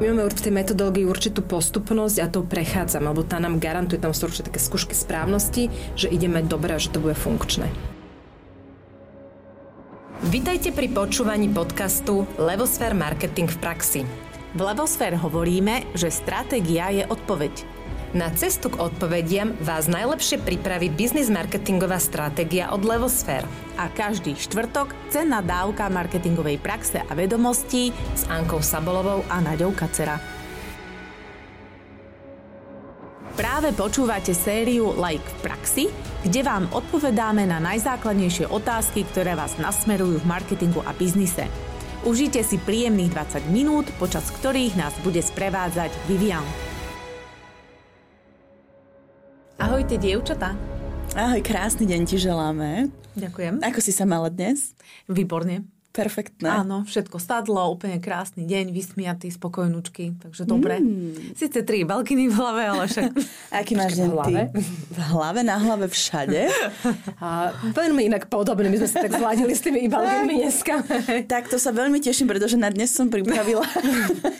My 0.00 0.08
máme 0.08 0.32
v 0.32 0.44
tej 0.48 0.56
metodológii 0.56 1.04
určitú 1.04 1.44
postupnosť 1.44 2.16
a 2.24 2.26
to 2.32 2.40
prechádzam, 2.40 3.04
lebo 3.04 3.20
tá 3.20 3.36
nám 3.36 3.60
garantuje, 3.60 4.00
tam 4.00 4.16
sú 4.16 4.32
určite 4.32 4.48
také 4.48 4.56
skúšky 4.56 4.96
správnosti, 4.96 5.68
že 5.92 6.08
ideme 6.08 6.40
dobre 6.40 6.72
a 6.72 6.80
že 6.80 6.88
to 6.88 7.04
bude 7.04 7.12
funkčné. 7.12 7.68
Vitajte 10.24 10.72
pri 10.72 10.88
počúvaní 10.88 11.52
podcastu 11.52 12.24
Levosfér 12.40 12.96
Marketing 12.96 13.44
v 13.52 13.58
praxi. 13.60 14.00
V 14.56 14.60
Levosfér 14.64 15.20
hovoríme, 15.20 15.92
že 15.92 16.08
stratégia 16.08 16.88
je 16.96 17.04
odpoveď. 17.04 17.79
Na 18.10 18.26
cestu 18.34 18.74
k 18.74 18.82
odpovediam 18.82 19.54
vás 19.62 19.86
najlepšie 19.86 20.42
pripraví 20.42 20.90
biznis 20.90 21.30
marketingová 21.30 22.02
stratégia 22.02 22.74
od 22.74 22.82
Levosfér. 22.82 23.46
A 23.78 23.86
každý 23.86 24.34
štvrtok 24.34 24.90
cenná 25.14 25.38
dávka 25.38 25.86
marketingovej 25.86 26.58
praxe 26.58 26.98
a 27.06 27.12
vedomostí 27.14 27.94
s 28.18 28.26
Ankou 28.26 28.66
Sabolovou 28.66 29.22
a 29.30 29.38
Naďou 29.38 29.70
Kacera. 29.78 30.18
Práve 33.38 33.70
počúvate 33.78 34.34
sériu 34.34 34.90
Like 34.98 35.22
v 35.22 35.36
praxi, 35.46 35.84
kde 36.26 36.42
vám 36.42 36.66
odpovedáme 36.74 37.46
na 37.46 37.62
najzákladnejšie 37.62 38.50
otázky, 38.50 39.06
ktoré 39.06 39.38
vás 39.38 39.54
nasmerujú 39.62 40.18
v 40.18 40.26
marketingu 40.26 40.82
a 40.82 40.90
biznise. 40.98 41.46
Užite 42.02 42.42
si 42.42 42.58
príjemných 42.58 43.14
20 43.14 43.54
minút, 43.54 43.86
počas 44.02 44.34
ktorých 44.34 44.74
nás 44.74 44.98
bude 45.06 45.22
sprevádzať 45.22 45.94
Vivian. 46.10 46.69
Ahojte, 49.80 49.96
dievčatá. 49.96 50.52
Ahoj, 51.16 51.40
krásny 51.40 51.88
deň 51.88 52.04
ti 52.04 52.20
želáme. 52.20 52.92
Ďakujem. 53.16 53.64
Ako 53.64 53.80
si 53.80 53.96
sa 53.96 54.04
mala 54.04 54.28
dnes? 54.28 54.76
Výborne. 55.08 55.64
Perfektné. 55.90 56.46
Áno, 56.46 56.86
všetko 56.86 57.18
sadlo, 57.18 57.66
úplne 57.66 57.98
krásny 57.98 58.46
deň, 58.46 58.70
vysmiatý, 58.70 59.26
spokojnúčky, 59.26 60.14
takže 60.22 60.46
dobre. 60.46 60.78
Mm. 60.78 61.34
Sice 61.34 61.66
tri 61.66 61.82
balkiny 61.82 62.30
v 62.30 62.34
hlave, 62.38 62.62
ale 62.62 62.84
však... 62.86 63.10
Aký 63.58 63.74
máš 63.74 63.98
deň 63.98 64.10
ty? 64.22 64.34
V 64.86 64.98
hlave, 65.10 65.42
na 65.42 65.58
hlave, 65.58 65.90
všade. 65.90 66.46
A 67.26 67.50
veľmi 67.74 68.06
inak 68.06 68.30
podobne, 68.30 68.70
my 68.70 68.78
sme 68.78 68.86
sa 68.86 69.02
tak 69.02 69.18
zladili 69.18 69.50
s 69.50 69.66
tými 69.66 69.90
balkinmi 69.90 70.46
dneska. 70.46 70.78
tak 71.32 71.50
to 71.50 71.58
sa 71.58 71.74
veľmi 71.74 71.98
teším, 71.98 72.30
pretože 72.30 72.54
na 72.54 72.70
dnes 72.70 72.94
som 72.94 73.10
pripravila... 73.10 73.66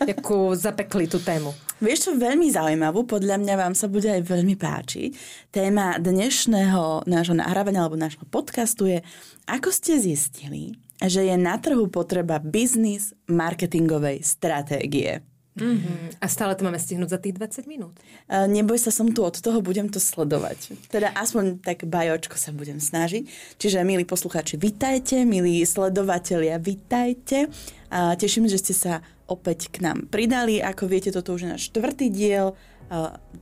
Jakú 0.07 0.55
zapekli 0.55 1.11
tú 1.11 1.19
tému. 1.19 1.51
Vieš 1.83 1.98
čo, 2.07 2.11
veľmi 2.14 2.47
zaujímavú, 2.47 3.11
podľa 3.11 3.42
mňa 3.42 3.55
vám 3.59 3.75
sa 3.75 3.91
bude 3.91 4.07
aj 4.07 4.23
veľmi 4.23 4.55
páčiť. 4.55 5.11
Téma 5.51 5.98
dnešného 5.98 7.11
nášho 7.11 7.35
nahrávania 7.35 7.83
alebo 7.83 7.98
nášho 7.98 8.23
podcastu 8.31 8.87
je, 8.87 9.03
ako 9.51 9.75
ste 9.75 9.98
zistili, 9.98 10.79
že 11.01 11.25
je 11.25 11.37
na 11.41 11.56
trhu 11.56 11.89
potreba 11.89 12.37
biznis 12.39 13.17
marketingovej 13.29 14.20
stratégie. 14.20 15.25
Mm-hmm. 15.59 16.23
A 16.23 16.27
stále 16.31 16.55
to 16.55 16.62
máme 16.62 16.79
stihnúť 16.79 17.11
za 17.11 17.19
tých 17.19 17.34
20 17.37 17.67
minút. 17.67 17.98
Uh, 18.31 18.47
neboj 18.47 18.79
sa, 18.79 18.95
som 18.95 19.11
tu 19.11 19.27
od 19.27 19.34
toho, 19.34 19.59
budem 19.59 19.91
to 19.91 19.98
sledovať. 19.98 20.73
Teda 20.89 21.11
aspoň 21.19 21.59
tak 21.59 21.84
bajočko 21.91 22.39
sa 22.39 22.55
budem 22.55 22.79
snažiť. 22.79 23.27
Čiže, 23.59 23.83
milí 23.83 24.07
poslucháči, 24.07 24.57
vitajte, 24.57 25.27
milí 25.27 25.67
sledovatelia, 25.67 26.57
vitajte. 26.62 27.51
Uh, 27.91 28.14
teším, 28.14 28.47
že 28.47 28.62
ste 28.62 28.75
sa 28.79 28.92
opäť 29.27 29.75
k 29.75 29.83
nám 29.83 30.07
pridali. 30.07 30.62
Ako 30.62 30.87
viete, 30.87 31.11
toto 31.11 31.35
už 31.35 31.47
je 31.47 31.51
náš 31.51 31.62
štvrtý 31.70 32.14
diel 32.14 32.55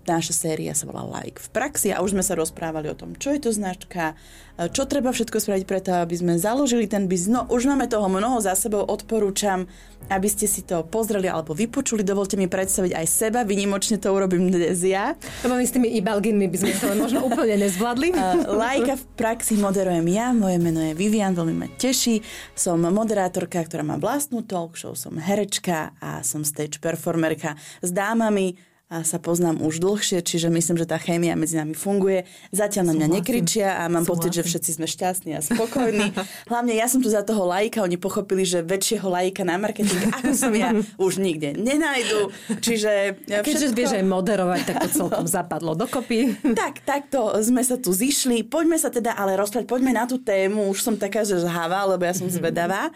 Naša 0.05 0.37
séria 0.37 0.77
sa 0.77 0.85
volá 0.85 1.09
Like 1.09 1.41
v 1.41 1.49
praxi 1.57 1.89
a 1.89 2.05
už 2.05 2.13
sme 2.13 2.21
sa 2.21 2.37
rozprávali 2.37 2.93
o 2.93 2.97
tom, 2.97 3.17
čo 3.17 3.33
je 3.33 3.41
to 3.41 3.49
značka, 3.49 4.13
čo 4.61 4.85
treba 4.85 5.09
všetko 5.09 5.41
spraviť 5.41 5.65
preto, 5.65 5.97
aby 5.97 6.21
sme 6.21 6.37
založili 6.37 6.85
ten 6.85 7.09
biznis. 7.09 7.33
No, 7.33 7.49
už 7.49 7.65
máme 7.65 7.89
toho 7.89 8.13
mnoho 8.13 8.45
za 8.45 8.53
sebou, 8.53 8.85
odporúčam, 8.85 9.65
aby 10.13 10.29
ste 10.29 10.45
si 10.45 10.69
to 10.69 10.85
pozreli 10.85 11.33
alebo 11.33 11.57
vypočuli. 11.57 12.05
Dovolte 12.05 12.37
mi 12.37 12.45
predstaviť 12.45 12.93
aj 12.93 13.07
seba, 13.09 13.41
vynimočne 13.41 13.97
to 13.97 14.13
urobím 14.13 14.53
dnes 14.53 14.85
ja. 14.85 15.17
Lebo 15.41 15.57
my 15.57 15.65
s 15.65 15.73
tými 15.73 15.97
ibalginmi 15.97 16.45
by 16.45 16.57
sme 16.61 16.73
to 16.77 16.87
možno 16.93 17.25
úplne 17.25 17.57
nezvládli. 17.65 18.13
Lajka 18.53 19.01
v 19.01 19.05
praxi 19.17 19.57
moderujem 19.57 20.05
ja, 20.13 20.37
moje 20.37 20.61
meno 20.61 20.85
je 20.85 20.93
Vivian, 20.93 21.33
veľmi 21.33 21.57
ma 21.57 21.69
teší. 21.81 22.21
Som 22.53 22.85
moderátorka, 22.85 23.65
ktorá 23.65 23.81
má 23.81 23.97
vlastnú 23.97 24.45
talk 24.45 24.77
show, 24.77 24.93
som 24.93 25.17
herečka 25.17 25.97
a 26.05 26.21
som 26.21 26.45
stage 26.45 26.85
performerka 26.85 27.57
s 27.81 27.89
dámami, 27.89 28.68
a 28.89 29.05
sa 29.05 29.21
poznám 29.21 29.61
už 29.61 29.85
dlhšie, 29.85 30.25
čiže 30.25 30.49
myslím, 30.49 30.81
že 30.81 30.89
tá 30.89 30.97
chémia 30.97 31.37
medzi 31.37 31.61
nami 31.61 31.77
funguje. 31.77 32.25
Zatiaľ 32.57 32.93
na 32.93 32.95
mňa 32.97 33.09
nekričia 33.21 33.77
a 33.77 33.85
mám 33.93 34.09
Súhlasím. 34.09 34.13
pocit, 34.17 34.33
že 34.33 34.43
všetci 34.49 34.71
sme 34.81 34.87
šťastní 34.89 35.31
a 35.37 35.45
spokojní. 35.45 36.17
Hlavne 36.51 36.73
ja 36.73 36.89
som 36.89 37.05
tu 37.05 37.13
za 37.13 37.21
toho 37.21 37.45
lajka, 37.45 37.85
oni 37.85 38.01
pochopili, 38.01 38.49
že 38.49 38.65
väčšieho 38.65 39.05
lajka 39.05 39.45
na 39.45 39.61
marketing, 39.61 40.09
ako 40.09 40.33
som 40.33 40.57
ja, 40.57 40.73
už 41.05 41.21
nikde 41.21 41.53
nenajdu. 41.61 42.33
Čiže 42.65 43.21
ja 43.29 43.45
Keďže 43.45 43.77
všetko... 43.77 43.77
vieš 43.77 43.93
aj 43.93 44.05
moderovať, 44.09 44.61
tak 44.65 44.77
to 44.89 45.05
celkom 45.05 45.29
zapadlo 45.37 45.77
dokopy. 45.77 46.41
Tak, 46.57 46.81
takto 46.89 47.37
sme 47.45 47.61
sa 47.61 47.77
tu 47.77 47.93
zišli. 47.93 48.41
Poďme 48.49 48.81
sa 48.81 48.89
teda 48.89 49.13
ale 49.13 49.37
rozprávať, 49.37 49.69
poďme 49.69 49.93
na 49.93 50.09
tú 50.09 50.17
tému. 50.17 50.73
Už 50.73 50.81
som 50.81 50.97
taká, 50.97 51.29
že 51.29 51.37
žháva, 51.37 51.85
lebo 51.85 52.09
ja 52.09 52.17
som 52.17 52.25
zvedavá. 52.33 52.89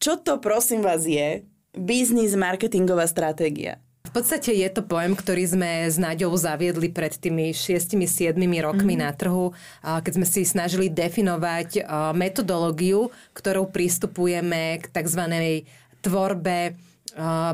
Čo 0.00 0.16
to 0.16 0.40
prosím 0.40 0.80
vás 0.80 1.04
je 1.04 1.44
biznis 1.76 2.32
marketingová 2.32 3.04
stratégia? 3.04 3.84
V 4.16 4.24
podstate 4.24 4.56
je 4.56 4.72
to 4.72 4.80
pojem, 4.80 5.12
ktorý 5.12 5.44
sme 5.44 5.92
s 5.92 6.00
Naďou 6.00 6.32
zaviedli 6.40 6.88
pred 6.88 7.12
tými 7.12 7.52
6-7 7.52 8.32
rokmi 8.64 8.96
mm-hmm. 8.96 9.04
na 9.04 9.12
trhu, 9.12 9.52
keď 9.84 10.12
sme 10.16 10.24
si 10.24 10.40
snažili 10.48 10.88
definovať 10.88 11.84
metodológiu, 12.16 13.12
ktorou 13.36 13.68
pristupujeme 13.68 14.80
k 14.80 14.88
tzv. 14.88 15.20
tvorbe 16.00 16.80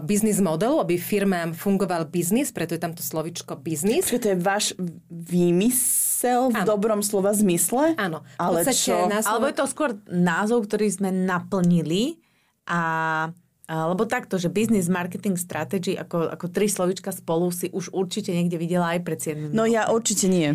biznis 0.06 0.38
modelu, 0.38 0.78
aby 0.78 1.02
firmám 1.02 1.50
fungoval 1.50 2.06
biznis, 2.06 2.54
preto 2.54 2.78
je 2.78 2.82
tam 2.86 2.94
to 2.94 3.02
slovičko 3.02 3.58
biznis. 3.58 4.06
Čiže 4.06 4.22
to 4.22 4.30
je 4.30 4.38
váš 4.38 4.78
výmysel 5.10 6.54
v 6.54 6.62
ano. 6.62 6.78
dobrom 6.78 7.02
slova 7.02 7.34
zmysle? 7.34 7.98
Áno. 7.98 8.22
Ale 8.38 8.62
čo? 8.70 9.10
Slovo... 9.10 9.26
Alebo 9.26 9.50
je 9.50 9.56
to 9.58 9.66
skôr 9.66 9.98
názov, 10.06 10.70
ktorý 10.70 10.94
sme 10.94 11.10
naplnili 11.10 12.22
a 12.70 13.34
lebo 13.72 14.04
takto, 14.04 14.36
že 14.36 14.52
business 14.52 14.92
marketing 14.92 15.40
strategy 15.40 15.96
ako, 15.96 16.28
ako 16.28 16.46
tri 16.52 16.68
slovička 16.68 17.08
spolu 17.08 17.48
si 17.48 17.72
už 17.72 17.96
určite 17.96 18.28
niekde 18.28 18.60
videla 18.60 18.92
aj 18.92 19.00
pred 19.00 19.18
7 19.18 19.56
No 19.56 19.64
ja 19.64 19.88
určite 19.88 20.28
nie. 20.28 20.52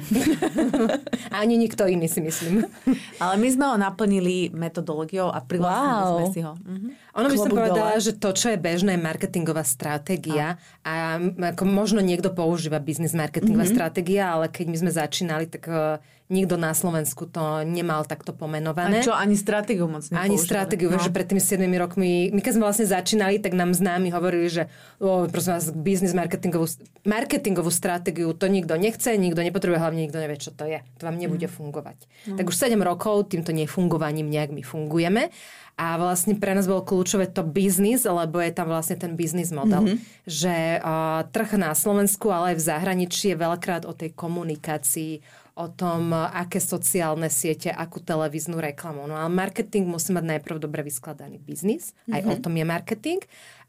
Ani 1.41 1.57
nikto 1.57 1.89
iný 1.89 2.06
si 2.06 2.22
myslím. 2.22 2.69
Ale 3.17 3.33
my 3.41 3.47
sme 3.50 3.66
ho 3.73 3.75
naplnili 3.79 4.53
metodológiou 4.53 5.33
a 5.33 5.41
privlastnili 5.41 6.01
wow. 6.03 6.13
sme 6.13 6.25
si 6.29 6.41
ho. 6.45 6.53
Mhm. 6.53 6.88
Ono 7.17 7.28
by 7.33 7.38
som 7.38 7.50
povedala, 7.50 7.97
dole. 7.97 8.05
že 8.05 8.13
to, 8.13 8.29
čo 8.29 8.53
je 8.53 8.57
bežné 8.61 8.94
marketingová 9.01 9.66
stratégia 9.66 10.61
a, 10.85 11.17
a 11.17 11.17
ako 11.57 11.66
možno 11.66 12.00
niekto 12.00 12.29
používa 12.29 12.78
business 12.78 13.17
marketingová 13.17 13.66
mm-hmm. 13.66 13.78
stratégia, 13.78 14.23
ale 14.38 14.45
keď 14.53 14.66
my 14.69 14.78
sme 14.78 14.91
začínali, 14.94 15.45
tak 15.50 15.66
uh, 15.66 15.97
nikto 16.27 16.59
na 16.59 16.75
Slovensku 16.75 17.23
to 17.23 17.63
nemal 17.63 18.03
takto 18.03 18.35
pomenované. 18.35 19.00
A 19.00 19.06
čo, 19.07 19.16
ani 19.16 19.39
stratégiu 19.39 19.88
moc 19.88 20.03
nepoužívali. 20.03 20.27
Ani 20.27 20.38
stratégiu, 20.38 20.91
no. 20.91 21.00
že 21.00 21.11
pred 21.11 21.23
tými 21.23 21.39
7 21.39 21.63
rokmi, 21.79 22.35
my 22.35 22.39
keď 22.44 22.51
sme 22.59 22.63
vlastne 22.67 22.88
začínali, 22.88 23.39
tak 23.39 23.56
nám 23.56 23.72
známi 23.72 24.11
hovorili, 24.11 24.51
že 24.51 24.63
o, 25.00 25.23
prosím 25.31 25.56
vás, 25.56 25.72
business 25.72 26.11
marketingovú, 26.11 26.67
marketingovú 27.07 27.72
stratégiu 27.72 28.35
to 28.35 28.51
nikto 28.51 28.75
nechce, 28.75 29.16
nikto 29.16 29.39
nepotrebuje, 29.39 29.79
hlavne 29.79 30.03
nikto 30.03 30.19
nevie, 30.19 30.38
čo 30.38 30.51
to 30.51 30.67
je. 30.67 30.83
To 31.00 31.07
vám 31.07 31.16
nebude 31.16 31.47
mm. 31.47 31.53
fungovať. 31.53 31.97
No. 32.27 32.35
Tak 32.35 32.45
už 32.51 32.56
7 32.59 32.75
rokov 32.83 33.31
týmto 33.31 33.56
nefungovaním 33.56 34.27
nejak 34.27 34.51
my 34.51 34.63
fungujeme. 34.67 35.31
A 35.77 35.93
vlastne 36.01 36.33
pre 36.33 36.57
nás 36.57 36.65
bolo 36.65 36.81
kľúčové 36.81 37.29
to 37.29 37.45
biznis, 37.45 38.01
lebo 38.01 38.41
je 38.41 38.49
tam 38.49 38.73
vlastne 38.73 38.97
ten 38.97 39.13
biznis 39.13 39.53
model. 39.53 39.85
Mm-hmm. 39.85 40.25
Že 40.25 40.55
uh, 40.81 41.21
trh 41.29 41.53
na 41.61 41.77
Slovensku, 41.77 42.33
ale 42.33 42.53
aj 42.53 42.57
v 42.57 42.65
zahraničí 42.65 43.25
je 43.29 43.38
veľakrát 43.38 43.85
o 43.85 43.93
tej 43.93 44.09
komunikácii, 44.17 45.21
o 45.57 45.69
tom, 45.73 46.13
aké 46.13 46.61
sociálne 46.61 47.33
siete, 47.33 47.73
akú 47.73 47.97
televíznu 47.97 48.61
reklamu. 48.61 49.09
No 49.09 49.17
ale 49.17 49.29
marketing 49.33 49.89
musí 49.89 50.13
mať 50.13 50.38
najprv 50.38 50.61
dobre 50.61 50.85
vyskladaný 50.85 51.41
biznis, 51.41 51.97
aj 52.09 52.21
mm-hmm. 52.21 52.33
o 52.33 52.35
tom 52.41 52.53
je 52.53 52.65
marketing, 52.65 53.21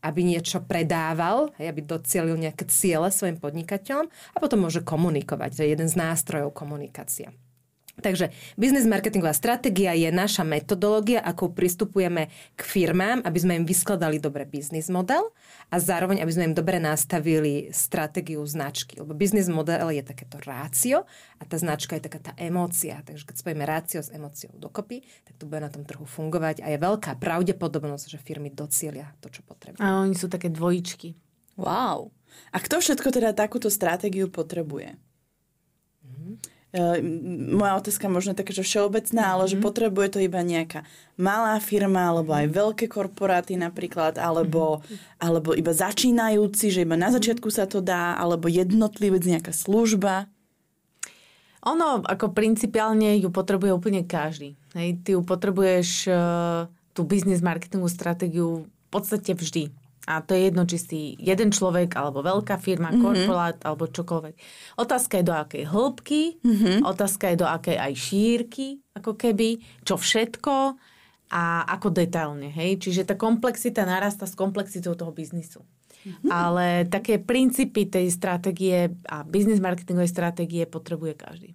aby 0.04 0.20
niečo 0.20 0.60
predával, 0.64 1.48
aby 1.56 1.80
docielil 1.80 2.36
nejaké 2.36 2.68
ciele 2.68 3.08
svojim 3.08 3.40
podnikateľom 3.40 4.06
a 4.08 4.36
potom 4.36 4.68
môže 4.68 4.84
komunikovať. 4.84 5.50
To 5.58 5.60
je 5.64 5.72
jeden 5.72 5.88
z 5.88 5.96
nástrojov 5.96 6.52
komunikácia. 6.52 7.32
Takže 7.98 8.30
biznis 8.54 8.86
marketingová 8.86 9.34
stratégia 9.34 9.92
je 9.98 10.08
naša 10.14 10.46
metodológia, 10.46 11.18
ako 11.18 11.50
pristupujeme 11.50 12.30
k 12.54 12.60
firmám, 12.62 13.26
aby 13.26 13.38
sme 13.38 13.58
im 13.58 13.64
vyskladali 13.66 14.22
dobre 14.22 14.46
biznis 14.46 14.86
model 14.86 15.34
a 15.68 15.76
zároveň, 15.82 16.22
aby 16.22 16.32
sme 16.32 16.44
im 16.52 16.54
dobre 16.54 16.78
nastavili 16.78 17.74
stratégiu 17.74 18.40
značky. 18.46 19.02
Lebo 19.02 19.18
biznis 19.18 19.50
model 19.50 19.90
je 19.90 20.02
takéto 20.06 20.38
rácio 20.38 21.04
a 21.38 21.42
tá 21.42 21.58
značka 21.58 21.98
je 21.98 22.06
taká 22.06 22.20
tá 22.22 22.32
emócia. 22.38 23.02
Takže 23.02 23.26
keď 23.26 23.36
spojíme 23.36 23.64
rácio 23.66 24.00
s 24.00 24.14
emóciou 24.14 24.54
dokopy, 24.54 25.02
tak 25.26 25.34
to 25.36 25.50
bude 25.50 25.58
na 25.58 25.70
tom 25.70 25.82
trhu 25.82 26.06
fungovať 26.06 26.62
a 26.62 26.70
je 26.70 26.78
veľká 26.78 27.18
pravdepodobnosť, 27.18 28.14
že 28.14 28.18
firmy 28.22 28.54
docielia 28.54 29.10
to, 29.18 29.28
čo 29.28 29.42
potrebujú. 29.42 29.82
A 29.82 30.06
oni 30.06 30.14
sú 30.14 30.30
také 30.30 30.48
dvojičky. 30.48 31.18
Wow. 31.58 32.14
A 32.54 32.62
kto 32.62 32.78
všetko 32.78 33.10
teda 33.10 33.34
takúto 33.34 33.66
stratégiu 33.66 34.30
potrebuje? 34.30 34.94
Uh, 36.06 36.38
moja 37.48 37.80
otázka 37.80 38.12
možno 38.12 38.36
taká, 38.36 38.52
že 38.52 38.60
všeobecná, 38.60 39.32
ale 39.32 39.48
že 39.48 39.56
Mhm. 39.56 39.64
potrebuje 39.64 40.08
to 40.12 40.18
iba 40.20 40.44
nejaká 40.44 40.84
malá 41.16 41.56
firma, 41.64 42.12
alebo 42.12 42.36
aj 42.36 42.44
veľké 42.52 42.92
korporáty 42.92 43.56
napríklad, 43.56 44.20
alebo, 44.20 44.84
Mhm. 44.84 44.96
alebo 45.16 45.56
iba 45.56 45.72
začínajúci, 45.72 46.68
že 46.68 46.84
iba 46.84 46.92
na 46.92 47.08
začiatku 47.08 47.48
sa 47.48 47.64
to 47.64 47.80
dá, 47.80 48.20
alebo 48.20 48.52
jednotlivec, 48.52 49.24
nejaká 49.24 49.56
služba. 49.56 50.28
Ono 51.64 52.04
ako 52.06 52.36
principiálne 52.36 53.18
ju 53.18 53.32
potrebuje 53.34 53.74
úplne 53.74 54.06
každý. 54.06 54.54
Hej, 54.78 55.02
ty 55.02 55.18
ju 55.18 55.26
potrebuješ 55.26 56.06
uh, 56.06 56.70
tú 56.94 57.02
business 57.02 57.42
marketingovú 57.42 57.90
stratégiu 57.90 58.48
v 58.68 58.88
podstate 58.92 59.34
vždy. 59.34 59.72
A 60.08 60.24
to 60.24 60.32
je 60.32 60.48
jedno, 60.48 60.64
či 60.64 60.78
si 60.80 61.00
jeden 61.20 61.52
človek, 61.52 61.92
alebo 61.92 62.24
veľká 62.24 62.56
firma, 62.56 62.88
mm-hmm. 62.88 63.04
korporát, 63.04 63.58
alebo 63.68 63.92
čokoľvek. 63.92 64.34
Otázka 64.80 65.20
je 65.20 65.24
do 65.28 65.34
akej 65.36 65.64
hĺbky, 65.68 66.22
mm-hmm. 66.40 66.76
otázka 66.88 67.24
je 67.28 67.36
do 67.36 67.44
akej 67.44 67.76
aj 67.76 67.92
šírky, 67.92 68.80
ako 68.96 69.20
keby, 69.20 69.60
čo 69.84 70.00
všetko 70.00 70.80
a 71.28 71.68
ako 71.68 71.92
detailne. 71.92 72.48
Hej? 72.48 72.88
Čiže 72.88 73.12
tá 73.12 73.14
komplexita 73.20 73.84
narasta 73.84 74.24
s 74.24 74.32
komplexitou 74.32 74.96
toho 74.96 75.12
biznisu. 75.12 75.60
Mm-hmm. 75.60 76.30
Ale 76.32 76.88
také 76.88 77.20
princípy 77.20 77.84
tej 77.84 78.08
stratégie 78.08 78.88
a 79.12 79.28
business 79.28 79.60
marketingovej 79.60 80.08
stratégie 80.08 80.64
potrebuje 80.64 81.20
každý. 81.20 81.52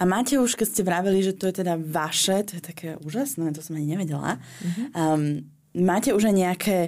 A 0.00 0.08
máte 0.08 0.40
už, 0.40 0.56
keď 0.56 0.66
ste 0.66 0.82
vraveli, 0.86 1.20
že 1.20 1.36
to 1.36 1.44
je 1.48 1.60
teda 1.60 1.76
vaše, 1.76 2.40
to 2.48 2.56
je 2.56 2.62
také 2.64 2.88
úžasné, 3.04 3.52
to 3.52 3.60
som 3.60 3.76
ani 3.76 3.96
nevedela. 3.96 4.40
Mm-hmm. 4.40 4.86
Um, 4.96 5.44
máte 5.76 6.16
už 6.16 6.32
aj 6.32 6.36
nejaké 6.36 6.78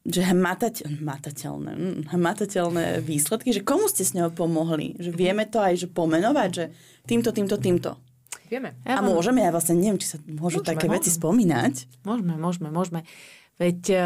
že 0.00 0.20
hmatateľ, 0.24 1.04
hmatateľné, 1.04 1.72
mm, 1.76 1.96
hmatateľné 2.16 3.04
výsledky, 3.04 3.52
že 3.52 3.60
komu 3.60 3.84
ste 3.86 4.02
s 4.02 4.16
ňou 4.16 4.32
pomohli? 4.32 4.96
Že 4.96 5.10
vieme 5.12 5.44
to 5.44 5.60
aj 5.60 5.86
že 5.86 5.88
pomenovať, 5.92 6.48
že 6.50 6.64
týmto, 7.04 7.30
týmto, 7.36 7.60
týmto. 7.60 7.90
Vieme. 8.50 8.74
Ja 8.82 8.98
a 8.98 9.06
môžeme, 9.06 9.46
ja 9.46 9.54
vlastne 9.54 9.78
neviem, 9.78 10.00
či 10.00 10.16
sa 10.16 10.18
môžu 10.26 10.58
Môžeme, 10.58 10.70
také 10.74 10.86
môžeme. 10.90 10.96
veci 10.98 11.10
spomínať. 11.14 11.74
Môžeme, 12.02 12.34
môžeme, 12.34 12.68
môžeme. 12.74 13.00
Veď 13.62 13.80
uh, 13.94 14.02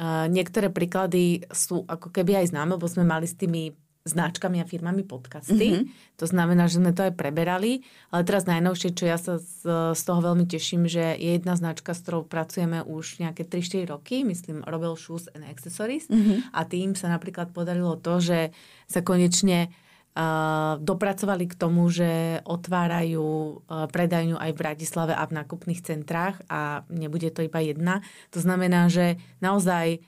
uh, 0.00 0.26
niektoré 0.32 0.72
príklady 0.72 1.44
sú 1.52 1.84
ako 1.84 2.08
keby 2.08 2.40
aj 2.40 2.56
známe, 2.56 2.80
lebo 2.80 2.88
sme 2.88 3.04
mali 3.04 3.28
s 3.28 3.36
tými 3.36 3.76
značkami 4.04 4.60
a 4.60 4.68
firmami 4.68 5.00
podcasty. 5.00 5.80
Mm-hmm. 5.80 6.20
To 6.20 6.26
znamená, 6.28 6.68
že 6.68 6.76
sme 6.76 6.92
to 6.92 7.08
aj 7.08 7.16
preberali. 7.16 7.80
Ale 8.12 8.28
teraz 8.28 8.44
najnovšie, 8.44 8.92
čo 8.92 9.08
ja 9.08 9.16
sa 9.16 9.40
z, 9.40 9.96
z 9.96 10.02
toho 10.04 10.20
veľmi 10.20 10.44
teším, 10.44 10.84
že 10.84 11.16
je 11.16 11.40
jedna 11.40 11.56
značka, 11.56 11.96
s 11.96 12.04
ktorou 12.04 12.28
pracujeme 12.28 12.84
už 12.84 13.24
nejaké 13.24 13.48
3-4 13.48 13.88
roky, 13.88 14.20
myslím 14.28 14.60
Robel 14.68 14.92
Shoes 15.00 15.32
and 15.32 15.48
Accessories. 15.48 16.04
Mm-hmm. 16.12 16.52
A 16.52 16.60
tým 16.68 16.92
sa 16.92 17.08
napríklad 17.08 17.56
podarilo 17.56 17.96
to, 17.96 18.20
že 18.20 18.52
sa 18.86 19.00
konečne 19.00 19.72
Uh, 20.14 20.78
dopracovali 20.78 21.50
k 21.50 21.58
tomu, 21.58 21.90
že 21.90 22.38
otvárajú 22.46 23.26
uh, 23.66 23.90
predajňu 23.90 24.38
aj 24.38 24.50
v 24.54 24.60
Bratislave 24.62 25.10
a 25.10 25.26
v 25.26 25.42
nákupných 25.42 25.82
centrách 25.82 26.38
a 26.46 26.86
nebude 26.86 27.34
to 27.34 27.42
iba 27.42 27.58
jedna. 27.58 27.98
To 28.30 28.38
znamená, 28.38 28.86
že 28.86 29.18
naozaj 29.42 30.06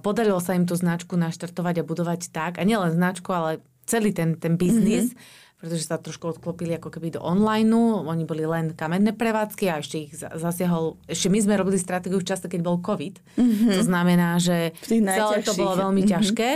podarilo 0.00 0.40
sa 0.40 0.56
im 0.56 0.64
tú 0.64 0.72
značku 0.76 1.20
naštartovať 1.20 1.82
a 1.82 1.86
budovať 1.86 2.32
tak, 2.32 2.56
a 2.56 2.64
nielen 2.64 2.96
značku, 2.96 3.28
ale 3.32 3.60
celý 3.84 4.14
ten, 4.14 4.38
ten 4.40 4.56
biznis, 4.56 5.12
mm-hmm. 5.12 5.58
pretože 5.60 5.84
sa 5.84 6.00
trošku 6.00 6.38
odklopili 6.38 6.78
ako 6.78 6.88
keby 6.88 7.18
do 7.18 7.20
online. 7.20 7.68
Oni 8.06 8.24
boli 8.24 8.46
len 8.48 8.72
kamenné 8.72 9.12
prevádzky 9.12 9.64
a 9.68 9.82
ešte 9.82 9.96
ich 10.08 10.12
za- 10.16 10.32
zasiahol, 10.32 10.96
ešte 11.04 11.28
my 11.28 11.38
sme 11.44 11.60
robili 11.60 11.76
stratégiu 11.76 12.22
v 12.22 12.28
čase, 12.28 12.46
keď 12.48 12.60
bol 12.64 12.80
COVID. 12.80 13.20
Mm-hmm. 13.36 13.72
To 13.76 13.82
znamená, 13.84 14.40
že 14.40 14.72
celé 14.86 15.44
to 15.44 15.52
bolo 15.58 15.76
veľmi 15.76 16.06
mm-hmm. 16.06 16.14
ťažké 16.16 16.50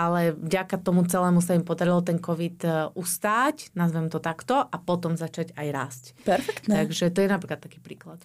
ale 0.00 0.32
vďaka 0.32 0.80
tomu 0.80 1.04
celému 1.04 1.44
sa 1.44 1.52
im 1.52 1.60
podarilo 1.66 2.00
ten 2.00 2.16
COVID 2.16 2.58
e, 2.64 2.68
ustáť, 2.96 3.68
nazvem 3.76 4.08
to 4.08 4.16
takto, 4.16 4.56
a 4.56 4.76
potom 4.80 5.12
začať 5.12 5.52
aj 5.60 5.66
rásť. 5.68 6.04
Perfektné. 6.24 6.72
Takže 6.72 7.12
to 7.12 7.20
je 7.20 7.28
napríklad 7.28 7.60
taký 7.60 7.84
príklad. 7.84 8.24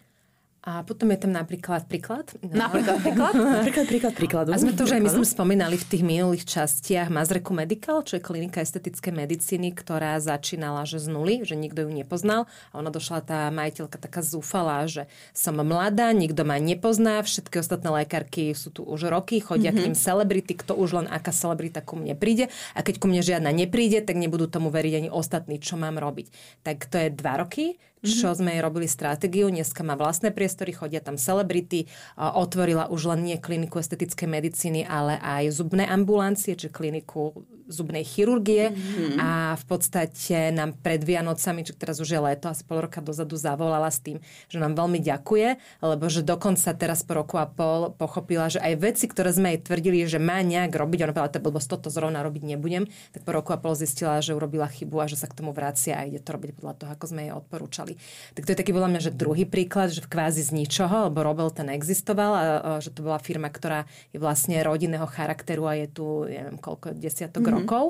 A 0.66 0.82
potom 0.82 1.14
je 1.14 1.22
tam 1.22 1.30
napríklad 1.30 1.86
príklad. 1.86 2.26
No. 2.42 2.66
Napríklad 2.66 2.98
príklad? 3.06 3.34
Napríklad 3.62 3.86
príklad 3.86 4.14
príkladu. 4.18 4.50
A 4.50 4.58
sme 4.58 4.74
to 4.74 4.90
už 4.90 4.98
aj 4.98 5.04
myslím 5.06 5.22
spomínali 5.22 5.78
v 5.78 5.86
tých 5.86 6.02
minulých 6.02 6.50
častiach 6.50 7.14
Mazreku 7.14 7.54
Medical, 7.54 8.02
čo 8.02 8.18
je 8.18 8.26
klinika 8.26 8.66
estetickej 8.66 9.14
medicíny, 9.14 9.78
ktorá 9.78 10.18
začínala 10.18 10.82
že 10.90 10.98
z 10.98 11.14
nuly, 11.14 11.46
že 11.46 11.54
nikto 11.54 11.86
ju 11.86 11.94
nepoznal. 11.94 12.50
A 12.74 12.82
ona 12.82 12.90
došla 12.90 13.22
tá 13.22 13.40
majiteľka 13.54 14.02
taká 14.02 14.26
zúfalá, 14.26 14.90
že 14.90 15.06
som 15.38 15.54
mladá, 15.54 16.10
nikto 16.18 16.42
ma 16.42 16.58
nepozná, 16.58 17.22
všetky 17.22 17.62
ostatné 17.62 18.02
lekárky 18.02 18.58
sú 18.58 18.74
tu 18.74 18.82
už 18.82 19.14
roky, 19.14 19.46
chodia 19.46 19.70
mm-hmm. 19.70 19.78
k 19.78 19.84
ním 19.86 19.96
celebrity, 19.96 20.58
kto 20.58 20.74
už 20.74 20.98
len 20.98 21.08
aká 21.14 21.30
celebrita 21.30 21.86
ku 21.86 21.94
mne 21.94 22.18
príde. 22.18 22.50
A 22.74 22.82
keď 22.82 22.98
ku 22.98 23.06
mne 23.06 23.22
žiadna 23.22 23.54
nepríde, 23.54 24.02
tak 24.02 24.18
nebudú 24.18 24.50
tomu 24.50 24.74
veriť 24.74 25.06
ani 25.06 25.10
ostatní, 25.14 25.62
čo 25.62 25.78
mám 25.78 26.02
robiť. 26.02 26.34
Tak 26.66 26.90
to 26.90 26.98
je 26.98 27.14
dva 27.14 27.46
roky, 27.46 27.78
čo 28.06 28.30
mm-hmm. 28.30 28.40
sme 28.40 28.50
jej 28.54 28.62
robili 28.62 28.88
stratégiu. 28.88 29.50
Dneska 29.50 29.82
má 29.82 29.98
vlastné 29.98 30.30
priestory, 30.30 30.72
chodia 30.72 31.02
tam 31.02 31.18
celebrity. 31.18 31.90
Otvorila 32.16 32.88
už 32.94 33.18
len 33.18 33.26
nie 33.26 33.38
kliniku 33.42 33.82
estetickej 33.82 34.30
medicíny, 34.30 34.86
ale 34.86 35.18
aj 35.20 35.50
zubné 35.58 35.90
ambulancie, 35.90 36.54
či 36.54 36.70
kliniku 36.70 37.34
zubnej 37.66 38.06
chirurgie. 38.06 38.78
Mm-hmm. 38.78 39.18
A 39.18 39.58
v 39.58 39.66
podstate 39.66 40.54
nám 40.54 40.78
pred 40.78 41.02
Vianocami, 41.02 41.66
čo 41.66 41.74
teraz 41.74 41.98
už 41.98 42.14
je 42.14 42.22
leto, 42.22 42.46
asi 42.46 42.62
pol 42.62 42.86
roka 42.86 43.02
dozadu 43.02 43.34
zavolala 43.42 43.90
s 43.90 44.06
tým, 44.06 44.22
že 44.46 44.62
nám 44.62 44.78
veľmi 44.78 45.02
ďakuje, 45.02 45.82
lebo 45.82 46.06
že 46.06 46.22
dokonca 46.22 46.78
teraz 46.78 47.02
po 47.02 47.18
roku 47.18 47.42
a 47.42 47.50
pol 47.50 47.90
pochopila, 47.98 48.54
že 48.54 48.62
aj 48.62 48.74
veci, 48.78 49.10
ktoré 49.10 49.34
sme 49.34 49.58
jej 49.58 49.66
tvrdili, 49.66 50.06
že 50.06 50.22
má 50.22 50.46
nejak 50.46 50.78
robiť, 50.78 51.10
ona 51.10 51.14
povedala, 51.18 51.34
to 51.34 51.42
blbosť, 51.42 51.70
toto 51.74 51.90
zrovna 51.90 52.22
robiť 52.22 52.54
nebudem, 52.54 52.86
tak 53.18 53.26
po 53.26 53.34
roku 53.34 53.50
a 53.50 53.58
pol 53.58 53.74
zistila, 53.74 54.22
že 54.22 54.38
urobila 54.38 54.70
chybu 54.70 55.02
a 55.02 55.10
že 55.10 55.18
sa 55.18 55.26
k 55.26 55.34
tomu 55.34 55.50
vracia 55.50 55.98
a 55.98 56.06
ide 56.06 56.22
to 56.22 56.38
robiť 56.38 56.62
podľa 56.62 56.74
toho, 56.78 56.90
ako 56.94 57.06
sme 57.10 57.22
jej 57.26 57.34
odporúčali. 57.34 57.95
Tak 58.34 58.44
to 58.46 58.52
je 58.54 58.60
taký 58.60 58.72
podľa 58.72 58.90
mňa, 58.92 59.02
že 59.02 59.12
druhý 59.16 59.44
príklad, 59.48 59.92
že 59.92 60.04
v 60.04 60.12
kvázi 60.12 60.42
z 60.46 60.52
ničoho, 60.52 61.10
lebo 61.10 61.26
Robel 61.26 61.50
ten 61.52 61.72
existoval 61.72 62.32
a, 62.36 62.42
a 62.42 62.70
že 62.84 62.94
to 62.94 63.02
bola 63.04 63.18
firma, 63.18 63.50
ktorá 63.50 63.90
je 64.12 64.20
vlastne 64.22 64.60
rodinného 64.62 65.06
charakteru 65.08 65.66
a 65.66 65.74
je 65.80 65.88
tu, 65.90 66.06
neviem 66.28 66.60
koľko, 66.60 66.94
desiatok 66.96 67.46
mm-hmm. 67.46 67.58
rokov, 67.64 67.84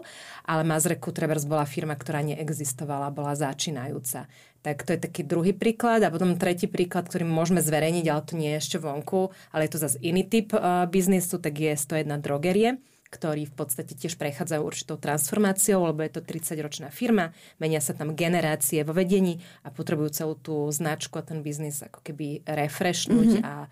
ale 0.45 0.61
Mazreku 0.63 1.09
Travers 1.11 1.43
bola 1.49 1.67
firma, 1.67 1.97
ktorá 1.97 2.23
neexistovala, 2.23 3.13
bola 3.13 3.33
začínajúca. 3.35 4.29
Tak 4.65 4.81
to 4.81 4.97
je 4.97 4.99
taký 4.99 5.21
druhý 5.21 5.53
príklad 5.53 6.01
a 6.01 6.09
potom 6.09 6.41
tretí 6.41 6.65
príklad, 6.65 7.05
ktorý 7.05 7.21
môžeme 7.21 7.61
zverejniť, 7.61 8.05
ale 8.09 8.21
to 8.25 8.33
nie 8.33 8.49
je 8.57 8.61
ešte 8.65 8.77
vonku, 8.81 9.29
ale 9.53 9.69
je 9.69 9.71
to 9.77 9.83
zase 9.85 10.01
iný 10.01 10.25
typ 10.25 10.57
uh, 10.57 10.89
biznisu, 10.89 11.37
tak 11.37 11.53
je 11.61 11.77
101 11.77 12.09
drogerie 12.17 12.81
ktorí 13.15 13.47
v 13.47 13.55
podstate 13.55 13.95
tiež 13.95 14.19
prechádzajú 14.19 14.59
určitou 14.59 14.99
transformáciou, 14.99 15.87
lebo 15.87 16.03
je 16.03 16.19
to 16.19 16.21
30-ročná 16.21 16.91
firma, 16.91 17.31
menia 17.63 17.79
sa 17.79 17.95
tam 17.95 18.11
generácie 18.11 18.83
vo 18.83 18.91
vedení 18.91 19.39
a 19.63 19.71
potrebujú 19.71 20.11
celú 20.11 20.35
tú 20.35 20.67
značku 20.67 21.15
a 21.15 21.23
ten 21.23 21.39
biznis 21.39 21.79
ako 21.79 22.03
keby 22.03 22.43
refreshnúť 22.43 23.39
mm-hmm. 23.39 23.47
a 23.47 23.71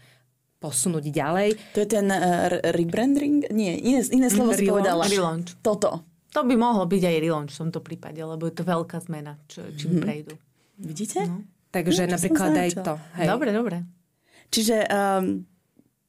posunúť 0.63 1.11
ďalej. 1.11 1.59
To 1.75 1.83
je 1.83 1.87
ten 1.91 2.07
uh, 2.07 2.63
rebranding? 2.71 3.51
Nie, 3.51 3.75
iné, 3.75 3.99
iné 4.15 4.31
slovo 4.31 4.55
Relaunch? 4.55 4.71
povedala. 4.71 5.03
Relaunch. 5.11 5.59
Toto. 5.59 6.07
To 6.31 6.41
by 6.47 6.55
mohlo 6.55 6.87
byť 6.87 7.03
aj 7.03 7.15
relaunch 7.19 7.51
v 7.51 7.59
tomto 7.67 7.83
prípade, 7.83 8.23
lebo 8.23 8.47
je 8.47 8.55
to 8.55 8.63
veľká 8.63 9.03
zmena, 9.03 9.35
čo, 9.51 9.67
čím 9.75 9.99
mm-hmm. 9.99 10.05
prejdú. 10.07 10.33
Vidíte? 10.79 11.19
No. 11.27 11.43
Takže 11.73 12.07
No, 12.07 12.15
napríklad 12.15 12.51
aj 12.55 12.69
to. 12.79 12.93
Hej. 13.19 13.27
Dobre, 13.27 13.49
dobre. 13.51 13.77
Čiže 14.53 14.85
um, 14.87 15.45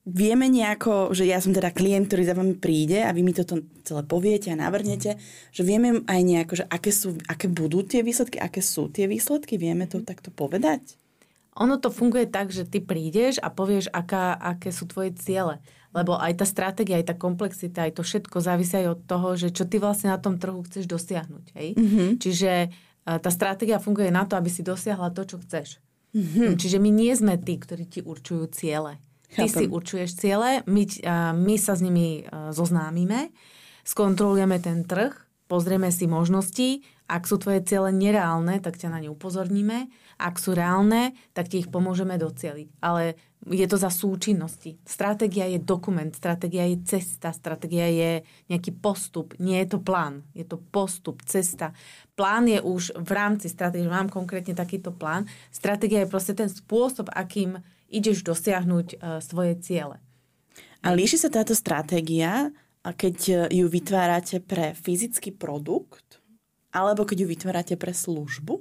vieme 0.05 0.53
nejako, 0.53 1.17
že 1.17 1.25
ja 1.25 1.41
som 1.41 1.57
teda 1.57 1.73
klient, 1.73 2.13
ktorý 2.13 2.23
za 2.29 2.37
vami 2.37 2.55
príde 2.61 3.01
a 3.01 3.11
vy 3.11 3.25
mi 3.25 3.33
toto 3.33 3.65
celé 3.83 4.05
poviete 4.05 4.53
a 4.53 4.61
navrhnete, 4.61 5.17
že 5.49 5.63
vieme 5.65 6.05
aj 6.05 6.21
nejako, 6.21 6.53
že 6.61 6.65
aké, 6.69 6.93
sú, 6.93 7.17
aké 7.25 7.49
budú 7.49 7.81
tie 7.81 8.05
výsledky, 8.05 8.37
aké 8.37 8.61
sú 8.61 8.93
tie 8.93 9.09
výsledky, 9.09 9.57
vieme 9.57 9.89
to 9.89 10.05
takto 10.05 10.29
povedať? 10.29 11.01
Ono 11.57 11.79
to 11.79 11.89
funguje 11.89 12.29
tak, 12.29 12.51
že 12.51 12.67
ty 12.67 12.83
prídeš 12.83 13.39
a 13.41 13.49
povieš, 13.49 13.89
aká, 13.95 14.35
aké 14.37 14.75
sú 14.75 14.91
tvoje 14.91 15.15
ciele. 15.17 15.63
Lebo 15.95 16.19
aj 16.19 16.43
tá 16.43 16.47
stratégia, 16.51 16.99
aj 16.99 17.15
tá 17.15 17.17
komplexita, 17.17 17.87
aj 17.87 17.95
to 17.95 18.03
všetko 18.03 18.43
závisí 18.43 18.75
aj 18.83 18.99
od 18.99 19.01
toho, 19.07 19.29
že 19.39 19.55
čo 19.55 19.63
ty 19.63 19.79
vlastne 19.79 20.11
na 20.11 20.19
tom 20.19 20.43
trhu 20.43 20.67
chceš 20.67 20.91
dosiahnuť. 20.91 21.55
Hej? 21.55 21.69
Mm-hmm. 21.79 22.09
Čiže 22.19 22.53
uh, 22.67 23.23
tá 23.23 23.31
stratégia 23.31 23.79
funguje 23.79 24.11
na 24.11 24.27
to, 24.27 24.35
aby 24.35 24.51
si 24.51 24.67
dosiahla 24.67 25.15
to, 25.15 25.23
čo 25.23 25.39
chceš. 25.47 25.79
Mm-hmm. 26.11 26.59
Čiže 26.59 26.83
my 26.83 26.91
nie 26.91 27.15
sme 27.15 27.39
tí, 27.39 27.55
ktorí 27.55 27.87
ti 27.87 28.03
určujú 28.03 28.51
ciele. 28.51 28.99
Ty 29.35 29.51
Chápem. 29.51 29.59
si 29.59 29.65
určuješ 29.67 30.11
ciele, 30.15 30.63
my, 30.71 30.83
my 31.35 31.55
sa 31.59 31.75
s 31.75 31.83
nimi 31.83 32.23
uh, 32.23 32.55
zoznámime, 32.55 33.35
skontrolujeme 33.83 34.63
ten 34.63 34.87
trh, 34.87 35.11
pozrieme 35.51 35.91
si 35.91 36.07
možnosti, 36.07 36.87
ak 37.05 37.29
sú 37.29 37.37
tvoje 37.37 37.61
ciele 37.69 37.93
nereálne, 37.93 38.65
tak 38.65 38.81
ťa 38.81 38.89
na 38.89 38.99
ne 39.05 39.13
upozorníme. 39.13 39.93
Ak 40.17 40.41
sú 40.41 40.57
reálne, 40.57 41.13
tak 41.37 41.53
ti 41.53 41.61
ich 41.61 41.69
pomôžeme 41.69 42.17
docieliť. 42.17 42.81
Ale 42.81 43.21
je 43.45 43.67
to 43.69 43.77
za 43.77 43.93
súčinnosti. 43.93 44.81
Stratégia 44.89 45.45
je 45.53 45.61
dokument, 45.61 46.09
stratégia 46.17 46.65
je 46.65 46.81
cesta, 46.89 47.29
stratégia 47.37 47.93
je 47.93 48.11
nejaký 48.49 48.73
postup. 48.73 49.37
Nie 49.37 49.61
je 49.69 49.77
to 49.77 49.79
plán, 49.85 50.25
je 50.33 50.49
to 50.49 50.57
postup, 50.73 51.21
cesta. 51.29 51.77
Plán 52.17 52.49
je 52.49 52.65
už 52.65 52.97
v 52.97 53.11
rámci 53.13 53.53
stratégie, 53.53 53.85
mám 53.85 54.09
konkrétne 54.09 54.57
takýto 54.57 54.97
plán. 54.97 55.29
Stratégia 55.53 56.09
je 56.09 56.13
proste 56.13 56.33
ten 56.33 56.49
spôsob, 56.49 57.13
akým 57.13 57.61
ideš 57.95 58.27
dosiahnuť 58.27 58.99
uh, 58.99 59.23
svoje 59.23 59.55
ciele. 59.63 60.03
A 60.83 60.93
líši 60.93 61.17
sa 61.17 61.31
táto 61.33 61.55
stratégia, 61.55 62.53
a 62.85 62.93
keď 62.93 63.49
ju 63.49 63.67
vytvárate 63.67 64.45
pre 64.45 64.77
fyzický 64.77 65.33
produkt 65.33 66.21
alebo 66.75 67.09
keď 67.09 67.25
ju 67.25 67.27
vytvárate 67.33 67.75
pre 67.81 67.97
službu? 67.97 68.61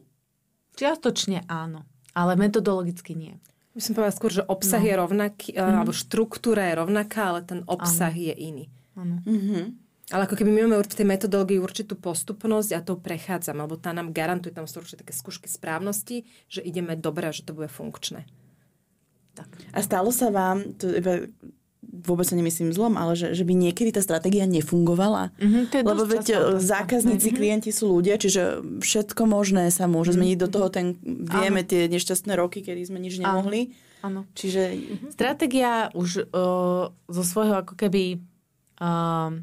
Čiastočne 0.80 1.44
áno, 1.52 1.84
ale 2.16 2.40
metodologicky 2.40 3.18
nie. 3.18 3.36
By 3.74 3.82
som 3.82 3.94
povedala 3.98 4.16
skôr, 4.16 4.32
že 4.32 4.46
obsah 4.46 4.80
no. 4.80 4.88
je 4.88 4.94
rovnaký, 4.96 5.50
mm. 5.58 5.60
alebo 5.60 5.92
štruktúra 5.92 6.72
je 6.72 6.80
rovnaká, 6.80 7.34
ale 7.34 7.42
ten 7.42 7.60
obsah 7.66 8.14
ano. 8.14 8.26
je 8.32 8.34
iný. 8.38 8.66
Ano. 8.94 9.18
Mm-hmm. 9.26 9.64
Ale 10.14 10.30
ako 10.30 10.36
keby 10.38 10.50
my 10.54 10.60
máme 10.70 10.86
v 10.86 10.94
tej 10.94 11.08
metodológii 11.10 11.58
určitú 11.58 11.98
postupnosť 11.98 12.70
a 12.78 12.86
to 12.86 13.02
prechádzam, 13.02 13.58
alebo 13.58 13.82
tá 13.82 13.90
nám 13.98 14.14
garantuje, 14.14 14.54
tam 14.54 14.70
sú 14.70 14.86
určite 14.86 15.02
také 15.02 15.14
skúšky 15.18 15.50
správnosti, 15.50 16.30
že 16.46 16.62
ideme 16.62 16.94
dobre 16.94 17.34
a 17.34 17.34
že 17.34 17.42
to 17.42 17.58
bude 17.58 17.72
funkčné. 17.72 18.30
Tak. 19.34 19.50
A 19.74 19.80
stalo 19.82 20.14
sa 20.14 20.30
vám, 20.30 20.78
to 20.78 20.94
iba 20.94 21.26
vôbec 21.94 22.26
sa 22.26 22.34
nemyslím 22.34 22.74
zlom, 22.74 22.98
ale 22.98 23.14
že, 23.14 23.38
že 23.38 23.46
by 23.46 23.54
niekedy 23.54 23.94
tá 23.94 24.02
stratégia 24.02 24.50
nefungovala. 24.50 25.30
Mm-hmm, 25.38 25.64
to 25.70 25.74
je 25.78 25.84
Lebo 25.86 26.04
veď 26.10 26.26
e, 26.26 26.38
zákazníci, 26.58 27.30
mm-hmm. 27.30 27.38
klienti 27.38 27.70
sú 27.70 27.94
ľudia, 27.94 28.18
čiže 28.18 28.66
všetko 28.82 29.30
možné 29.30 29.70
sa 29.70 29.86
môže 29.86 30.18
mm-hmm. 30.18 30.18
zmeniť. 30.18 30.38
Do 30.42 30.50
toho 30.50 30.68
ten, 30.74 30.98
vieme 31.06 31.62
Áno. 31.62 31.70
tie 31.70 31.86
nešťastné 31.86 32.34
roky, 32.34 32.66
kedy 32.66 32.82
sme 32.90 32.98
nič 32.98 33.22
nemohli. 33.22 33.78
Áno. 34.02 34.26
Čiže... 34.34 34.62
Mm-hmm. 34.74 35.10
Stratégia 35.14 35.94
už 35.94 36.34
uh, 36.34 36.90
zo 36.90 37.24
svojho 37.24 37.62
ako 37.62 37.78
keby 37.78 38.18
uh, 38.82 39.38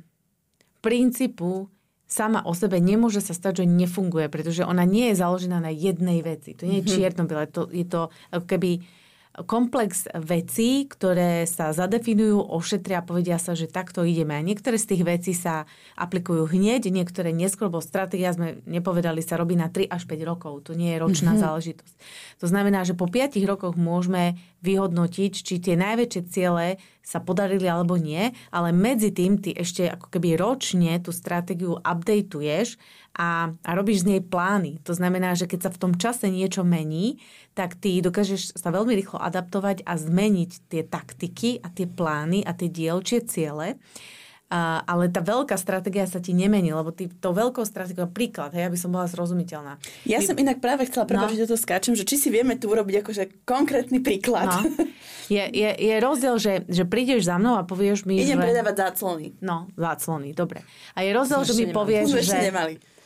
princípu 0.82 1.70
sama 2.10 2.42
o 2.42 2.50
sebe 2.50 2.82
nemôže 2.82 3.22
sa 3.22 3.30
stať, 3.30 3.62
že 3.62 3.70
nefunguje, 3.70 4.26
pretože 4.26 4.66
ona 4.66 4.82
nie 4.82 5.14
je 5.14 5.22
založená 5.22 5.62
na 5.62 5.70
jednej 5.70 6.26
veci. 6.26 6.58
To 6.58 6.66
nie 6.66 6.82
je 6.82 6.90
mm-hmm. 6.90 6.96
čierno-biele, 6.98 7.46
to, 7.46 7.70
je 7.70 7.86
to 7.86 8.10
ako 8.34 8.46
keby 8.50 8.82
komplex 9.46 10.10
vecí, 10.16 10.84
ktoré 10.88 11.46
sa 11.46 11.72
zadefinujú, 11.72 12.40
ošetria 12.40 13.00
a 13.00 13.06
povedia 13.06 13.38
sa, 13.40 13.56
že 13.56 13.70
takto 13.70 14.04
ideme. 14.04 14.36
A 14.36 14.42
niektoré 14.42 14.76
z 14.76 14.96
tých 14.96 15.02
vecí 15.06 15.32
sa 15.32 15.64
aplikujú 15.96 16.50
hneď, 16.50 16.90
niektoré 16.90 17.30
neskôr, 17.30 17.72
bo 17.72 17.84
stratégia 17.84 18.32
sme 18.32 18.60
nepovedali, 18.66 19.24
sa 19.24 19.38
robí 19.40 19.56
na 19.56 19.72
3 19.72 19.88
až 19.88 20.04
5 20.04 20.30
rokov. 20.30 20.68
To 20.68 20.72
nie 20.76 20.96
je 20.96 21.02
ročná 21.02 21.36
mm-hmm. 21.36 21.44
záležitosť. 21.46 21.94
To 22.40 22.46
znamená, 22.48 22.84
že 22.84 22.96
po 22.96 23.08
5 23.08 23.36
rokoch 23.46 23.74
môžeme 23.76 24.36
vyhodnotiť, 24.60 25.32
či 25.32 25.54
tie 25.60 25.74
najväčšie 25.76 26.22
ciele 26.28 26.76
sa 27.00 27.18
podarili 27.18 27.66
alebo 27.66 27.96
nie, 27.96 28.30
ale 28.52 28.70
medzi 28.70 29.10
tým 29.10 29.40
ty 29.40 29.56
ešte 29.56 29.88
ako 29.88 30.12
keby 30.12 30.36
ročne 30.36 31.00
tú 31.00 31.10
stratégiu 31.10 31.80
updateuješ 31.80 32.76
a, 33.16 33.50
a 33.50 33.70
robíš 33.74 34.06
z 34.06 34.16
nej 34.16 34.22
plány. 34.22 34.78
To 34.86 34.94
znamená, 34.94 35.34
že 35.34 35.50
keď 35.50 35.68
sa 35.68 35.70
v 35.74 35.80
tom 35.80 35.92
čase 35.98 36.30
niečo 36.30 36.62
mení, 36.62 37.18
tak 37.58 37.74
ty 37.74 37.98
dokážeš 37.98 38.54
sa 38.54 38.70
veľmi 38.70 38.94
rýchlo 38.94 39.18
adaptovať 39.18 39.82
a 39.82 39.98
zmeniť 39.98 40.50
tie 40.70 40.82
taktiky 40.86 41.58
a 41.64 41.72
tie 41.72 41.90
plány 41.90 42.46
a 42.46 42.54
tie 42.54 42.70
dielčie 42.70 43.24
ciele. 43.26 43.80
Ale 44.50 45.06
tá 45.14 45.22
veľká 45.22 45.54
stratégia 45.54 46.10
sa 46.10 46.18
ti 46.18 46.34
nemení, 46.34 46.74
lebo 46.74 46.90
ty 46.90 47.06
to 47.06 47.30
veľkou 47.30 47.62
stratégiou, 47.62 48.10
príklad, 48.10 48.50
hej, 48.50 48.66
aby 48.66 48.74
som 48.74 48.90
bola 48.90 49.06
zrozumiteľná. 49.06 49.78
Ja 50.02 50.18
My... 50.18 50.26
som 50.26 50.34
inak 50.34 50.58
práve 50.58 50.90
chcela, 50.90 51.06
prepáčiť, 51.06 51.38
no. 51.38 51.42
že 51.46 51.50
to 51.54 51.54
skáčem, 51.54 51.94
že 51.94 52.02
či 52.02 52.18
si 52.18 52.28
vieme 52.34 52.58
tu 52.58 52.66
urobiť 52.66 53.06
akože 53.06 53.46
konkrétny 53.46 54.02
príklad. 54.02 54.50
No. 54.50 54.66
Je, 55.30 55.46
je, 55.54 55.70
je 55.78 55.94
rozdiel, 56.02 56.34
že, 56.42 56.66
že 56.66 56.82
prídeš 56.82 57.30
za 57.30 57.38
mnou 57.38 57.54
a 57.54 57.62
povieš 57.62 58.02
mi, 58.02 58.18
Idem 58.18 58.42
že... 58.42 58.50
predávať 58.50 58.74
záclony. 58.90 59.38
No, 59.38 59.70
záclony, 59.78 60.34
dobre. 60.34 60.66
A 60.98 61.06
je 61.06 61.10
rozdiel, 61.14 61.46
že 61.46 61.54
mi 61.54 61.66
povieš, 61.70 62.18
že, 62.18 62.50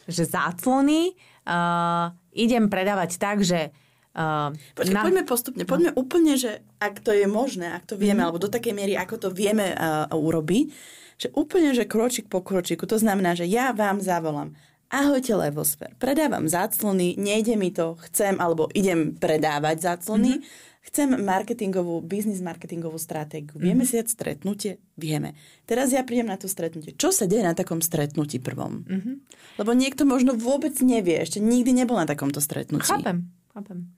že 0.09 0.23
záclony 0.25 1.13
uh, 1.45 2.09
idem 2.33 2.73
predávať 2.73 3.21
tak, 3.21 3.45
že 3.45 3.69
Uh, 4.15 4.55
Počkej, 4.79 4.95
na... 4.95 5.03
poďme 5.03 5.23
postupne. 5.27 5.63
Poďme 5.67 5.91
no. 5.91 5.99
úplne, 5.99 6.39
že 6.39 6.63
ak 6.79 7.03
to 7.03 7.11
je 7.11 7.27
možné, 7.27 7.75
ak 7.75 7.83
to 7.83 7.99
vieme, 7.99 8.23
mm. 8.23 8.27
alebo 8.31 8.39
do 8.39 8.47
takej 8.47 8.71
miery, 8.71 8.95
ako 8.95 9.19
to 9.19 9.29
vieme 9.35 9.75
uh, 9.75 10.07
urobiť, 10.15 10.71
že 11.19 11.29
úplne, 11.35 11.75
že 11.75 11.87
kročík 11.87 12.31
po 12.31 12.39
kročiku, 12.39 12.87
to 12.87 12.99
znamená, 12.99 13.35
že 13.35 13.47
ja 13.51 13.75
vám 13.75 13.99
zavolám, 13.99 14.55
ahojte 14.91 15.35
Levosfer, 15.35 15.99
predávam 15.99 16.47
záclony, 16.47 17.19
nejde 17.19 17.59
mi 17.59 17.75
to, 17.75 17.99
chcem, 18.07 18.39
alebo 18.39 18.71
idem 18.71 19.19
predávať 19.19 19.83
záclony, 19.83 20.39
mm-hmm. 20.39 20.87
chcem 20.91 21.09
marketingovú, 21.19 21.99
biznis 22.07 22.39
marketingovú 22.39 22.99
stratégiu. 23.03 23.59
Vieme 23.59 23.83
mm-hmm. 23.83 23.91
si 23.91 23.99
dať 23.99 24.09
stretnutie? 24.11 24.73
Vieme. 24.95 25.35
Teraz 25.67 25.91
ja 25.91 26.07
prídem 26.07 26.31
na 26.31 26.39
to 26.39 26.47
stretnutie. 26.47 26.95
Čo 26.95 27.11
sa 27.11 27.27
deje 27.27 27.43
na 27.43 27.59
takom 27.59 27.83
stretnutí 27.83 28.39
prvom? 28.39 28.87
Mm-hmm. 28.87 29.15
Lebo 29.59 29.71
niekto 29.75 30.07
možno 30.07 30.39
vôbec 30.39 30.79
nevie, 30.79 31.19
ešte 31.19 31.43
nikdy 31.43 31.75
nebol 31.75 31.99
na 31.99 32.07
takomto 32.07 32.39
stretnutí. 32.39 32.87
Chápem, 32.87 33.27
chápem. 33.51 33.91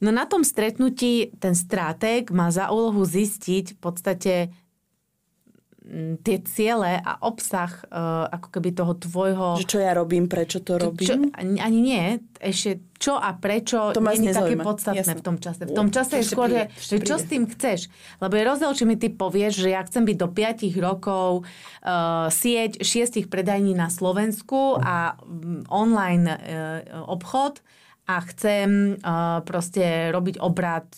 No 0.00 0.08
na 0.08 0.24
tom 0.24 0.40
stretnutí 0.40 1.36
ten 1.36 1.52
stratég 1.52 2.32
má 2.32 2.48
za 2.48 2.72
úlohu 2.72 3.04
zistiť 3.04 3.76
v 3.76 3.78
podstate 3.78 4.34
tie 6.22 6.36
ciele 6.46 7.02
a 7.02 7.18
obsah 7.26 7.70
uh, 7.90 8.30
ako 8.30 8.48
keby 8.54 8.70
toho 8.76 8.94
tvojho... 8.94 9.46
Že 9.58 9.66
čo 9.66 9.78
ja 9.82 9.92
robím, 9.96 10.30
prečo 10.30 10.62
to 10.62 10.78
robím? 10.78 11.08
Čo, 11.08 11.14
ani 11.34 11.78
nie. 11.82 12.22
Ešte 12.38 12.94
čo 13.00 13.16
a 13.16 13.32
prečo 13.34 13.90
to 13.90 14.04
nie 14.04 14.30
je 14.30 14.36
také 14.36 14.60
podstatné 14.60 15.02
Jasne. 15.02 15.18
v 15.18 15.24
tom 15.24 15.36
čase. 15.40 15.62
V 15.66 15.74
tom 15.74 15.88
čase 15.90 16.20
je 16.20 16.24
skôr, 16.28 16.52
príde, 16.52 16.70
že 16.78 16.96
čo 17.00 17.16
s 17.16 17.24
tým 17.26 17.48
chceš. 17.48 17.88
Lebo 18.22 18.36
je 18.38 18.44
rozdiel, 18.44 18.72
či 18.76 18.84
mi 18.86 18.96
ty 19.00 19.08
povieš, 19.10 19.66
že 19.66 19.68
ja 19.72 19.82
chcem 19.82 20.04
byť 20.06 20.16
do 20.20 20.28
5 20.30 20.84
rokov 20.84 21.30
uh, 21.42 22.28
sieť 22.30 22.84
šiestich 22.84 23.26
predajní 23.26 23.74
na 23.74 23.90
Slovensku 23.90 24.78
a 24.78 25.16
um, 25.16 25.64
online 25.72 26.24
uh, 26.28 26.38
obchod 27.08 27.64
a 28.10 28.18
chcem 28.26 28.98
uh, 28.98 29.38
proste 29.46 30.10
robiť 30.10 30.42
obrad 30.42 30.90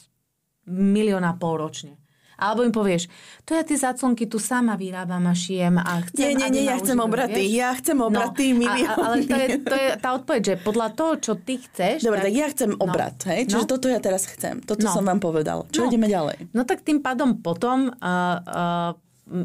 milióna 0.64 1.37
pol 1.37 1.61
ročne. 1.61 2.00
Alebo 2.42 2.66
im 2.66 2.75
povieš, 2.75 3.07
to 3.47 3.54
ja 3.54 3.62
tie 3.62 3.78
záclonky 3.78 4.26
tu 4.26 4.42
sama 4.42 4.75
vyrábam 4.75 5.23
a 5.31 5.35
šijem 5.37 5.78
a 5.78 6.02
chcem... 6.11 6.35
Nie, 6.35 6.35
nie, 6.35 6.49
nie, 6.50 6.64
ja 6.66 6.75
chcem 6.81 6.99
obraty, 6.99 7.38
vieš? 7.38 7.54
ja 7.54 7.71
chcem 7.78 7.97
no, 8.02 8.11
obraty 8.11 8.50
no, 8.50 8.66
milióny. 8.66 8.99
ale 8.99 9.16
to 9.23 9.37
je, 9.38 9.47
to 9.62 9.75
je 9.78 9.88
tá 10.02 10.09
odpoveď, 10.19 10.40
že 10.42 10.54
podľa 10.59 10.88
toho, 10.90 11.12
čo 11.23 11.33
ty 11.38 11.62
chceš... 11.62 12.02
Dobre, 12.02 12.19
tak, 12.19 12.26
tak 12.26 12.35
ja 12.35 12.47
chcem 12.50 12.71
no, 12.75 12.83
obrat, 12.83 13.14
hej? 13.31 13.47
Čiže 13.47 13.62
no. 13.62 13.71
toto 13.71 13.87
ja 13.87 14.00
teraz 14.02 14.26
chcem. 14.26 14.59
Toto 14.59 14.83
no. 14.83 14.90
som 14.90 15.07
vám 15.07 15.23
povedal. 15.23 15.71
Čo 15.71 15.87
no. 15.87 15.88
ideme 15.92 16.11
ďalej? 16.11 16.50
No 16.50 16.66
tak 16.66 16.83
tým 16.83 16.99
pádom 16.99 17.38
potom 17.38 17.95
uh, 17.95 18.37
uh, 18.42 18.90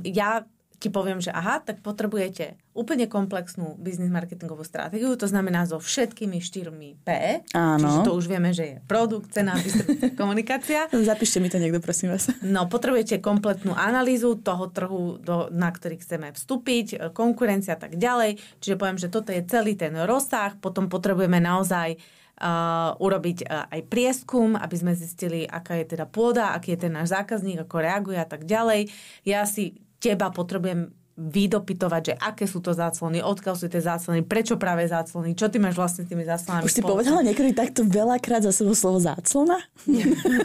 ja 0.01 0.41
ti 0.77 0.93
poviem, 0.93 1.17
že 1.17 1.33
aha, 1.33 1.57
tak 1.57 1.81
potrebujete 1.81 2.53
úplne 2.77 3.09
komplexnú 3.09 3.73
biznis 3.81 4.13
marketingovú 4.13 4.61
stratégiu, 4.61 5.17
to 5.17 5.25
znamená 5.25 5.65
so 5.65 5.81
všetkými 5.81 6.37
štyrmi 6.37 7.01
P, 7.01 7.09
Áno. 7.57 7.81
čiže 7.81 7.97
to 8.05 8.13
už 8.13 8.29
vieme, 8.29 8.53
že 8.53 8.63
je 8.63 8.75
produkt, 8.85 9.33
cena, 9.33 9.57
komunikácia. 10.21 10.85
Zapíšte 10.93 11.41
mi 11.41 11.49
to 11.49 11.57
niekto, 11.57 11.81
prosím 11.81 12.13
vás. 12.13 12.29
No, 12.45 12.69
potrebujete 12.69 13.17
kompletnú 13.17 13.73
analýzu 13.73 14.37
toho 14.37 14.69
trhu, 14.69 15.17
do, 15.17 15.49
na 15.49 15.73
ktorý 15.73 15.97
chceme 15.97 16.29
vstúpiť, 16.37 17.09
konkurencia 17.17 17.73
a 17.73 17.81
tak 17.81 17.97
ďalej. 17.97 18.37
Čiže 18.61 18.77
poviem, 18.77 19.01
že 19.01 19.09
toto 19.09 19.33
je 19.33 19.41
celý 19.49 19.73
ten 19.73 19.97
rozsah, 20.05 20.53
potom 20.61 20.85
potrebujeme 20.87 21.41
naozaj 21.41 21.97
Uh, 22.37 22.93
urobiť 23.01 23.49
uh, 23.49 23.65
aj 23.73 23.89
prieskum, 23.89 24.53
aby 24.53 24.75
sme 24.77 24.93
zistili, 24.93 25.49
aká 25.49 25.73
je 25.81 25.97
teda 25.97 26.05
pôda, 26.05 26.53
aký 26.53 26.77
je 26.77 26.85
ten 26.85 26.93
náš 26.93 27.09
zákazník, 27.09 27.65
ako 27.65 27.81
reaguje 27.81 28.13
a 28.13 28.29
tak 28.29 28.45
ďalej. 28.45 28.93
Ja 29.25 29.41
si 29.49 29.81
teba 29.97 30.29
potrebujem 30.29 30.93
vydopytovať, 31.17 32.01
že 32.05 32.13
aké 32.13 32.45
sú 32.45 32.61
to 32.61 32.77
záclony, 32.77 33.25
odkiaľ 33.25 33.57
sú 33.57 33.65
tie 33.65 33.81
záclony, 33.81 34.21
prečo 34.21 34.53
práve 34.61 34.85
záclony, 34.85 35.33
čo 35.33 35.49
ty 35.49 35.57
máš 35.57 35.73
vlastne 35.73 36.05
s 36.05 36.13
tými 36.13 36.21
záclonami. 36.21 36.69
Už 36.69 36.77
si 36.77 36.85
povedala 36.85 37.25
niekedy 37.25 37.57
takto 37.57 37.81
veľakrát 37.81 38.45
za 38.45 38.53
sebou 38.53 38.77
slovo 38.77 39.01
záclona? 39.01 39.57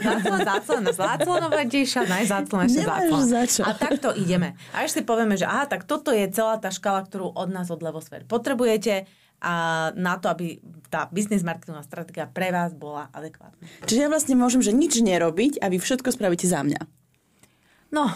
záclona, 0.01 0.41
záclona, 0.41 0.89
záclonovejšia, 0.97 2.09
najzáclonejšia 2.09 2.83
záclona. 2.89 3.69
A 3.69 3.71
takto 3.77 4.17
ideme. 4.17 4.57
A 4.73 4.81
ešte 4.81 5.05
si 5.05 5.09
povieme, 5.09 5.37
že 5.37 5.45
aha, 5.45 5.69
tak 5.69 5.85
toto 5.85 6.09
je 6.09 6.25
celá 6.33 6.57
tá 6.57 6.73
škala, 6.73 7.05
ktorú 7.05 7.37
od 7.37 7.53
nás 7.53 7.69
od 7.69 7.85
Levosfér 7.85 8.25
potrebujete 8.25 9.05
a 9.45 9.53
na 9.93 10.17
to, 10.17 10.31
aby 10.33 10.57
tá 10.89 11.05
business 11.13 11.45
marketingová 11.45 11.85
stratégia 11.85 12.25
pre 12.25 12.49
vás 12.49 12.73
bola 12.73 13.13
adekvátna. 13.13 13.61
Čiže 13.85 13.99
ja 13.99 14.09
vlastne 14.09 14.33
môžem, 14.39 14.65
že 14.65 14.73
nič 14.73 14.97
nerobiť 15.03 15.61
a 15.61 15.69
vy 15.69 15.77
všetko 15.77 16.15
spravíte 16.15 16.49
za 16.49 16.65
mňa. 16.65 16.81
No, 17.93 18.09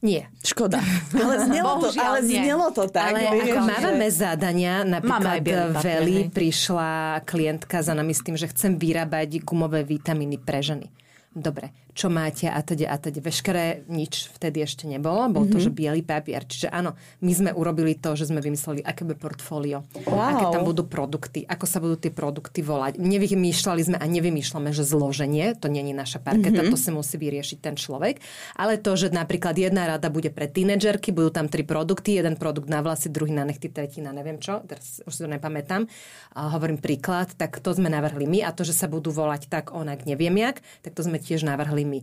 nie. 0.00 0.24
Škoda. 0.40 0.80
Ale 1.12 1.34
znelo, 1.48 1.76
to, 1.76 1.88
ale 2.00 2.18
znelo 2.24 2.66
to 2.72 2.88
tak. 2.88 3.12
Ale 3.12 3.36
vieš, 3.36 3.52
ako 3.52 3.60
máme 3.68 4.08
že... 4.08 4.16
zadania, 4.16 4.74
napríklad 4.80 5.44
Veli 5.84 6.32
prišla 6.32 7.20
klientka 7.28 7.84
za 7.84 7.92
nami 7.92 8.16
s 8.16 8.24
tým, 8.24 8.36
že 8.40 8.48
chcem 8.48 8.80
vyrábať 8.80 9.44
gumové 9.44 9.84
vitamíny 9.84 10.40
pre 10.40 10.64
ženy. 10.64 10.88
Dobre, 11.30 11.70
čo 11.94 12.08
máte 12.08 12.46
a 12.46 12.60
teda 12.62 12.90
a 12.90 12.96
teda. 12.96 13.18
Veškeré 13.20 13.84
nič 13.90 14.30
vtedy 14.36 14.62
ešte 14.64 14.86
nebolo, 14.86 15.26
bol 15.30 15.44
mm-hmm. 15.46 15.54
to, 15.54 15.58
že 15.58 15.70
biely 15.70 16.02
papier. 16.06 16.42
Čiže 16.46 16.70
áno, 16.70 16.96
my 17.20 17.32
sme 17.32 17.50
urobili 17.52 17.98
to, 17.98 18.14
že 18.14 18.30
sme 18.30 18.40
vymysleli, 18.40 18.80
aké 18.82 19.04
bude 19.04 19.18
portfólio, 19.18 19.84
wow. 20.06 20.34
aké 20.34 20.44
tam 20.54 20.62
budú 20.64 20.86
produkty, 20.86 21.44
ako 21.44 21.64
sa 21.66 21.78
budú 21.82 21.98
tie 21.98 22.12
produkty 22.14 22.62
volať. 22.62 22.96
Nevymýšľali 22.96 23.80
sme 23.86 23.96
a 23.98 24.06
nevymýšľame, 24.06 24.70
že 24.72 24.86
zloženie, 24.86 25.58
to 25.58 25.68
není 25.68 25.92
naša 25.92 26.22
parketa, 26.22 26.64
mm-hmm. 26.64 26.72
to 26.72 26.78
si 26.78 26.90
musí 26.94 27.16
vyriešiť 27.20 27.58
ten 27.60 27.74
človek, 27.76 28.22
ale 28.56 28.78
to, 28.78 28.94
že 28.94 29.12
napríklad 29.12 29.58
jedna 29.58 29.90
rada 29.90 30.08
bude 30.08 30.30
pre 30.32 30.46
tínedžerky, 30.48 31.12
budú 31.12 31.34
tam 31.34 31.50
tri 31.50 31.66
produkty, 31.66 32.16
jeden 32.16 32.38
produkt 32.40 32.70
na 32.70 32.80
vlasy, 32.80 33.12
druhý 33.12 33.34
na 33.34 33.44
nechty, 33.44 33.68
tretí 33.68 34.00
na 34.00 34.14
neviem 34.14 34.40
čo, 34.40 34.62
teraz 34.64 35.02
už 35.04 35.12
si 35.12 35.20
to 35.24 35.28
nepamätám, 35.28 35.90
a 36.34 36.54
hovorím 36.54 36.78
príklad, 36.78 37.34
tak 37.34 37.58
to 37.58 37.74
sme 37.74 37.90
navrhli 37.90 38.24
my 38.24 38.46
a 38.46 38.54
to, 38.54 38.62
že 38.62 38.72
sa 38.72 38.86
budú 38.86 39.10
volať 39.10 39.50
tak 39.50 39.74
onak 39.74 40.06
neviem 40.06 40.34
jak, 40.38 40.62
tak 40.80 40.94
to 40.94 41.02
sme 41.02 41.18
tiež 41.18 41.42
navrhli 41.42 41.79
povedali 41.80 41.84
my. 41.84 42.00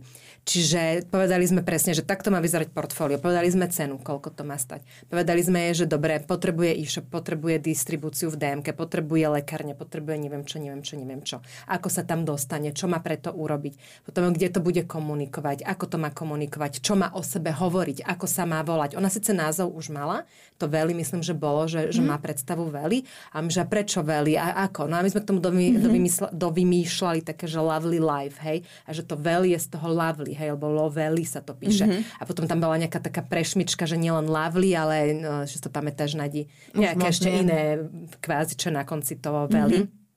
Čiže 0.48 1.12
povedali 1.12 1.44
sme 1.44 1.60
presne, 1.60 1.92
že 1.92 2.00
takto 2.00 2.32
má 2.32 2.40
vyzerať 2.40 2.72
portfólio. 2.72 3.20
Povedali 3.20 3.52
sme 3.52 3.68
cenu, 3.68 4.00
koľko 4.00 4.32
to 4.32 4.48
má 4.48 4.56
stať. 4.56 4.80
Povedali 5.12 5.44
sme 5.44 5.68
jej, 5.68 5.84
že 5.84 5.86
dobre, 5.92 6.24
potrebuje 6.24 6.72
e-shop, 6.72 7.04
potrebuje 7.12 7.60
distribúciu 7.60 8.32
v 8.32 8.40
DMK, 8.40 8.72
potrebuje 8.72 9.28
lekárne, 9.28 9.76
potrebuje 9.76 10.16
neviem 10.16 10.48
čo, 10.48 10.56
neviem 10.56 10.80
čo, 10.80 10.96
neviem 10.96 11.20
čo. 11.20 11.44
Ako 11.68 11.92
sa 11.92 12.00
tam 12.00 12.24
dostane, 12.24 12.72
čo 12.72 12.88
má 12.88 13.04
preto 13.04 13.28
urobiť. 13.28 14.08
Potom, 14.08 14.32
kde 14.32 14.48
to 14.48 14.64
bude 14.64 14.80
komunikovať, 14.88 15.68
ako 15.68 15.84
to 15.84 15.96
má 16.00 16.08
komunikovať, 16.08 16.80
čo 16.80 16.96
má 16.96 17.12
o 17.12 17.20
sebe 17.20 17.52
hovoriť, 17.52 18.08
ako 18.08 18.24
sa 18.24 18.48
má 18.48 18.64
volať. 18.64 18.96
Ona 18.96 19.12
síce 19.12 19.36
názov 19.36 19.76
už 19.76 19.92
mala, 19.92 20.24
to 20.58 20.66
Veli 20.66 20.92
myslím, 20.98 21.22
že 21.22 21.38
bolo, 21.38 21.70
že, 21.70 21.88
mm. 21.88 21.94
že 21.94 22.02
má 22.02 22.18
predstavu 22.18 22.66
Veli. 22.66 23.06
A 23.30 23.38
my, 23.38 23.48
že 23.48 23.62
prečo 23.64 24.02
Veli 24.02 24.34
a 24.34 24.66
ako? 24.66 24.90
No 24.90 24.98
a 24.98 25.06
my 25.06 25.08
sme 25.08 25.22
k 25.22 25.28
tomu 25.30 25.38
dovy, 25.38 25.70
mm-hmm. 25.70 25.84
dovymysla, 25.86 26.28
dovymýšľali 26.34 27.20
také, 27.22 27.46
že 27.46 27.62
lovely 27.62 28.02
life, 28.02 28.42
hej? 28.42 28.66
A 28.84 28.90
že 28.90 29.06
to 29.06 29.14
Veli 29.14 29.54
je 29.54 29.60
z 29.62 29.78
toho 29.78 29.86
lovely, 29.86 30.34
hej, 30.34 30.58
lebo 30.58 30.66
Lovely 30.66 31.22
sa 31.22 31.38
to 31.38 31.54
píše. 31.54 31.86
Mm-hmm. 31.86 32.18
A 32.18 32.22
potom 32.26 32.44
tam 32.50 32.58
bola 32.58 32.74
nejaká 32.76 32.98
taká 32.98 33.22
prešmička, 33.22 33.86
že 33.86 33.94
nielen 33.94 34.26
Lovely, 34.26 34.74
ale 34.74 35.14
no, 35.14 35.46
že 35.46 35.62
to 35.62 35.70
pamätáš, 35.70 36.18
Nadi, 36.18 36.50
nejaké 36.74 37.14
ešte 37.14 37.30
iné 37.30 37.86
kvázi, 38.18 38.58
čo 38.58 38.74
na 38.74 38.82
konci 38.82 39.16
toho 39.16 39.46
Veli. 39.46 39.86
Mm-hmm. 39.86 40.07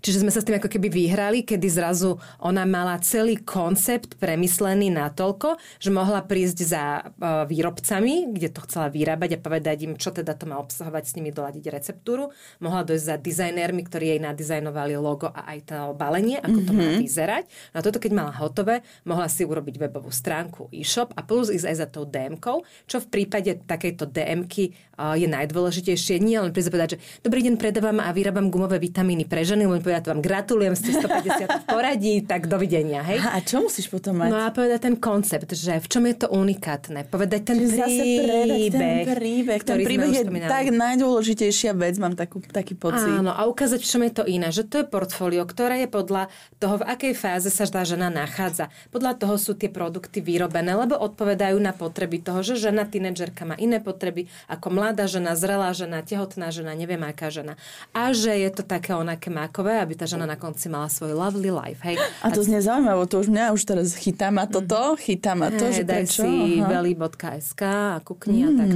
Čiže 0.00 0.26
sme 0.26 0.32
sa 0.32 0.40
s 0.40 0.46
tým 0.46 0.58
ako 0.58 0.68
keby 0.68 0.88
vyhrali, 0.90 1.42
kedy 1.46 1.68
zrazu 1.68 2.16
ona 2.42 2.68
mala 2.68 2.98
celý 3.00 3.38
koncept 3.40 4.18
premyslený 4.18 4.90
natoľko, 4.94 5.58
že 5.78 5.90
mohla 5.94 6.24
prísť 6.24 6.58
za 6.64 6.84
e, 7.00 7.02
výrobcami, 7.46 8.32
kde 8.34 8.48
to 8.52 8.60
chcela 8.66 8.88
vyrábať 8.90 9.36
a 9.36 9.42
povedať 9.42 9.76
im, 9.86 9.94
čo 9.94 10.10
teda 10.10 10.34
to 10.34 10.48
má 10.48 10.58
obsahovať, 10.58 11.04
s 11.04 11.16
nimi 11.16 11.30
doladiť 11.30 11.64
receptúru. 11.70 12.30
Mohla 12.62 12.88
dojsť 12.88 13.04
za 13.04 13.16
dizajnérmi, 13.18 13.82
ktorí 13.86 14.16
jej 14.16 14.20
nadizajnovali 14.22 14.94
logo 14.98 15.30
a 15.30 15.54
aj 15.54 15.58
to 15.68 15.78
balenie, 15.94 16.38
ako 16.38 16.58
to 16.62 16.72
mm-hmm. 16.72 16.88
má 16.88 16.96
mhm. 16.96 17.00
vyzerať. 17.02 17.44
No 17.72 17.76
a 17.80 17.82
toto, 17.84 17.98
keď 17.98 18.12
mala 18.14 18.32
hotové, 18.36 18.86
mohla 19.04 19.26
si 19.30 19.42
urobiť 19.46 19.78
webovú 19.78 20.10
stránku 20.10 20.70
e-shop 20.74 21.12
a 21.14 21.22
plus 21.22 21.50
ísť 21.52 21.66
aj 21.66 21.76
za 21.76 21.86
tou 21.88 22.04
dm 22.04 22.38
čo 22.86 23.02
v 23.02 23.06
prípade 23.08 23.58
takejto 23.66 24.10
dm 24.10 24.46
e, 24.46 24.70
je 25.18 25.26
najdôležitejšie. 25.26 26.22
Nie 26.22 26.42
len 26.44 26.54
prísť 26.54 26.70
povedať, 26.70 26.88
že 26.96 26.98
dobrý 27.22 27.42
deň, 27.46 27.54
predávam 27.58 27.98
a 27.98 28.10
vyrábam 28.14 28.52
gumové 28.52 28.78
vitamíny 28.78 29.26
pre 29.26 29.42
ženy, 29.42 29.57
len 29.64 29.80
povedať 29.82 30.12
vám 30.12 30.20
gratulujem, 30.22 30.76
ste 30.76 30.94
150 30.94 31.48
v 31.48 31.64
poradí, 31.66 32.14
tak 32.22 32.46
dovidenia, 32.46 33.02
hej. 33.02 33.18
A 33.24 33.42
čo 33.42 33.64
musíš 33.64 33.88
potom 33.88 34.20
mať? 34.20 34.30
No 34.30 34.38
a 34.44 34.52
povedať 34.52 34.86
ten 34.86 34.96
koncept, 35.00 35.50
že 35.56 35.80
v 35.80 35.86
čom 35.88 36.04
je 36.06 36.14
to 36.14 36.26
unikátne. 36.30 37.08
Povedať 37.08 37.40
ten 37.48 37.58
Čiže 37.58 37.82
príbeh, 37.82 38.70
ten 38.70 38.96
príbeh. 39.16 39.60
Ten 39.64 39.78
príbeh 39.82 40.12
je 40.12 40.24
tak 40.46 40.70
najdôležitejšia 40.70 41.72
vec, 41.74 41.96
mám 41.96 42.14
takú, 42.14 42.44
taký 42.44 42.76
pocit. 42.76 43.08
Áno, 43.08 43.32
a 43.32 43.48
ukázať, 43.48 43.80
v 43.80 43.88
čom 43.88 44.02
je 44.04 44.12
to 44.12 44.24
iné. 44.28 44.52
Že 44.52 44.62
to 44.68 44.76
je 44.82 44.86
portfólio, 44.86 45.42
ktoré 45.48 45.86
je 45.86 45.88
podľa 45.88 46.28
toho, 46.60 46.82
v 46.82 46.86
akej 46.86 47.14
fáze 47.16 47.48
sa 47.48 47.64
tá 47.64 47.82
žena 47.88 48.12
nachádza. 48.12 48.68
Podľa 48.92 49.16
toho 49.16 49.34
sú 49.40 49.56
tie 49.56 49.72
produkty 49.72 50.20
vyrobené, 50.20 50.76
lebo 50.76 50.98
odpovedajú 50.98 51.56
na 51.56 51.72
potreby 51.72 52.20
toho, 52.20 52.44
že 52.44 52.58
žena, 52.58 52.84
tínedžerka 52.84 53.48
má 53.48 53.56
iné 53.56 53.80
potreby, 53.80 54.26
ako 54.50 54.68
mladá 54.74 55.08
žena, 55.08 55.38
zrelá 55.38 55.70
žena, 55.72 56.04
tehotná 56.04 56.50
žena, 56.52 56.76
neviem 56.76 57.00
aká 57.06 57.30
žena. 57.32 57.56
A 57.94 58.12
že 58.12 58.34
je 58.34 58.50
to 58.52 58.62
také 58.66 58.92
onaké 58.92 59.30
mákové, 59.48 59.80
aby 59.80 59.96
tá 59.96 60.04
žena 60.04 60.28
na 60.28 60.36
konci 60.36 60.68
mala 60.68 60.92
svoj 60.92 61.16
lovely 61.16 61.48
life. 61.48 61.80
Hej. 61.80 61.96
A 62.20 62.28
to 62.28 62.44
znie 62.44 62.60
zaujímavé, 62.60 63.00
to 63.08 63.24
už 63.24 63.32
mňa 63.32 63.56
už 63.56 63.64
teraz 63.64 63.96
chytá 63.96 64.28
ma 64.28 64.44
toto, 64.44 64.92
mm. 64.94 65.00
chytá 65.00 65.32
ma 65.32 65.48
to, 65.48 65.72
hey, 65.72 65.80
že 65.80 65.82
prečo? 65.88 66.22
si 66.28 66.60
veli.sk 66.60 67.62
a 67.64 67.98
kukni 68.04 68.44
mm. 68.44 68.48
a 68.48 68.50
tak. 68.52 68.70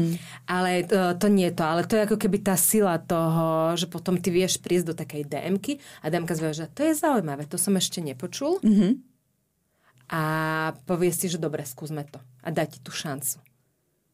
Ale 0.48 0.70
to, 0.88 0.98
to 1.20 1.26
nie 1.28 1.52
je 1.52 1.54
to, 1.60 1.64
ale 1.68 1.84
to 1.84 1.94
je 2.00 2.04
ako 2.08 2.16
keby 2.16 2.40
tá 2.40 2.56
sila 2.56 2.96
toho, 2.96 3.76
že 3.76 3.84
potom 3.84 4.16
ty 4.16 4.32
vieš 4.32 4.56
prísť 4.64 4.86
do 4.88 4.94
takej 4.96 5.28
DMky 5.28 5.76
a 6.00 6.08
DMka 6.08 6.32
zvie, 6.32 6.56
že 6.56 6.66
to 6.72 6.88
je 6.88 6.96
zaujímavé, 6.96 7.44
to 7.44 7.60
som 7.60 7.76
ešte 7.76 8.00
nepočul. 8.00 8.56
Mm-hmm. 8.64 8.92
A 10.12 10.22
povie 10.88 11.12
si, 11.12 11.28
že 11.28 11.40
dobre, 11.40 11.64
skúsme 11.64 12.04
to. 12.08 12.20
A 12.44 12.48
dá 12.52 12.64
ti 12.68 12.80
tú 12.80 12.92
šancu. 12.92 13.51